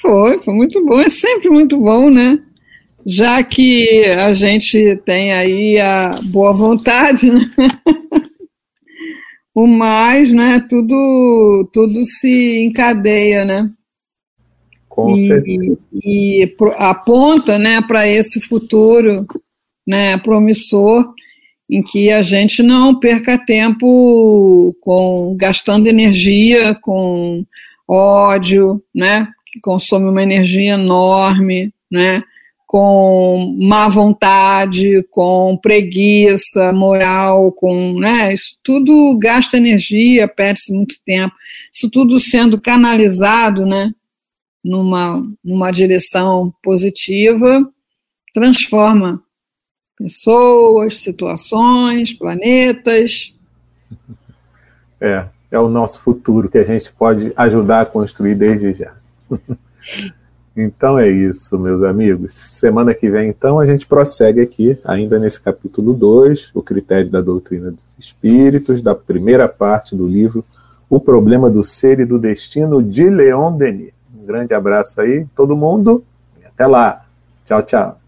Foi, 0.00 0.40
foi 0.40 0.54
muito 0.54 0.86
bom, 0.86 1.00
é 1.00 1.10
sempre 1.10 1.50
muito 1.50 1.80
bom, 1.80 2.10
né? 2.10 2.38
Já 3.04 3.42
que 3.42 4.04
a 4.04 4.32
gente 4.32 4.94
tem 5.04 5.32
aí 5.32 5.80
a 5.80 6.14
boa 6.26 6.52
vontade, 6.52 7.28
né? 7.28 7.50
o 9.54 9.66
mais, 9.66 10.32
né? 10.32 10.64
Tudo, 10.68 11.68
tudo 11.72 12.04
se 12.04 12.64
encadeia, 12.64 13.44
né? 13.44 13.70
Com 14.88 15.14
e, 15.14 15.26
certeza. 15.26 15.88
E 15.92 16.54
aponta, 16.78 17.58
né, 17.58 17.80
para 17.80 18.06
esse 18.06 18.40
futuro, 18.40 19.26
né, 19.86 20.16
promissor, 20.18 21.12
em 21.68 21.82
que 21.82 22.10
a 22.12 22.22
gente 22.22 22.62
não 22.62 22.98
perca 22.98 23.36
tempo 23.36 24.74
com 24.80 25.34
gastando 25.36 25.88
energia 25.88 26.74
com 26.76 27.44
ódio, 27.88 28.82
né, 28.94 29.28
que 29.46 29.60
consome 29.60 30.08
uma 30.08 30.22
energia 30.22 30.74
enorme, 30.74 31.72
né? 31.90 32.22
Com 32.74 33.56
má 33.56 33.88
vontade, 33.88 35.06
com 35.08 35.56
preguiça 35.56 36.72
moral, 36.72 37.52
com, 37.52 38.00
né, 38.00 38.34
isso 38.34 38.58
tudo 38.64 39.16
gasta 39.16 39.56
energia, 39.56 40.26
perde-se 40.26 40.72
muito 40.72 40.96
tempo. 41.06 41.32
Isso 41.72 41.88
tudo 41.88 42.18
sendo 42.18 42.60
canalizado, 42.60 43.64
né, 43.64 43.92
numa, 44.64 45.22
numa 45.44 45.70
direção 45.70 46.52
positiva, 46.60 47.64
transforma 48.34 49.22
pessoas, 49.96 50.98
situações, 50.98 52.12
planetas. 52.12 53.36
É, 55.00 55.26
é 55.48 55.60
o 55.60 55.68
nosso 55.68 56.00
futuro 56.00 56.50
que 56.50 56.58
a 56.58 56.64
gente 56.64 56.92
pode 56.92 57.32
ajudar 57.36 57.82
a 57.82 57.86
construir 57.86 58.34
desde 58.34 58.72
já. 58.72 58.96
Então 60.56 60.96
é 60.96 61.08
isso, 61.08 61.58
meus 61.58 61.82
amigos. 61.82 62.32
Semana 62.32 62.94
que 62.94 63.10
vem, 63.10 63.28
então, 63.28 63.58
a 63.58 63.66
gente 63.66 63.86
prossegue 63.86 64.40
aqui, 64.40 64.78
ainda 64.84 65.18
nesse 65.18 65.40
capítulo 65.40 65.92
2, 65.92 66.52
o 66.54 66.62
critério 66.62 67.10
da 67.10 67.20
doutrina 67.20 67.72
dos 67.72 67.96
espíritos, 67.98 68.80
da 68.80 68.94
primeira 68.94 69.48
parte 69.48 69.96
do 69.96 70.06
livro 70.06 70.44
O 70.88 71.00
Problema 71.00 71.50
do 71.50 71.64
Ser 71.64 71.98
e 71.98 72.04
do 72.04 72.20
Destino, 72.20 72.82
de 72.82 73.08
Leon 73.08 73.56
Denis. 73.56 73.92
Um 74.16 74.24
grande 74.24 74.54
abraço 74.54 75.00
aí, 75.00 75.26
todo 75.34 75.56
mundo, 75.56 76.04
e 76.40 76.46
até 76.46 76.66
lá. 76.66 77.04
Tchau, 77.44 77.62
tchau. 77.62 78.03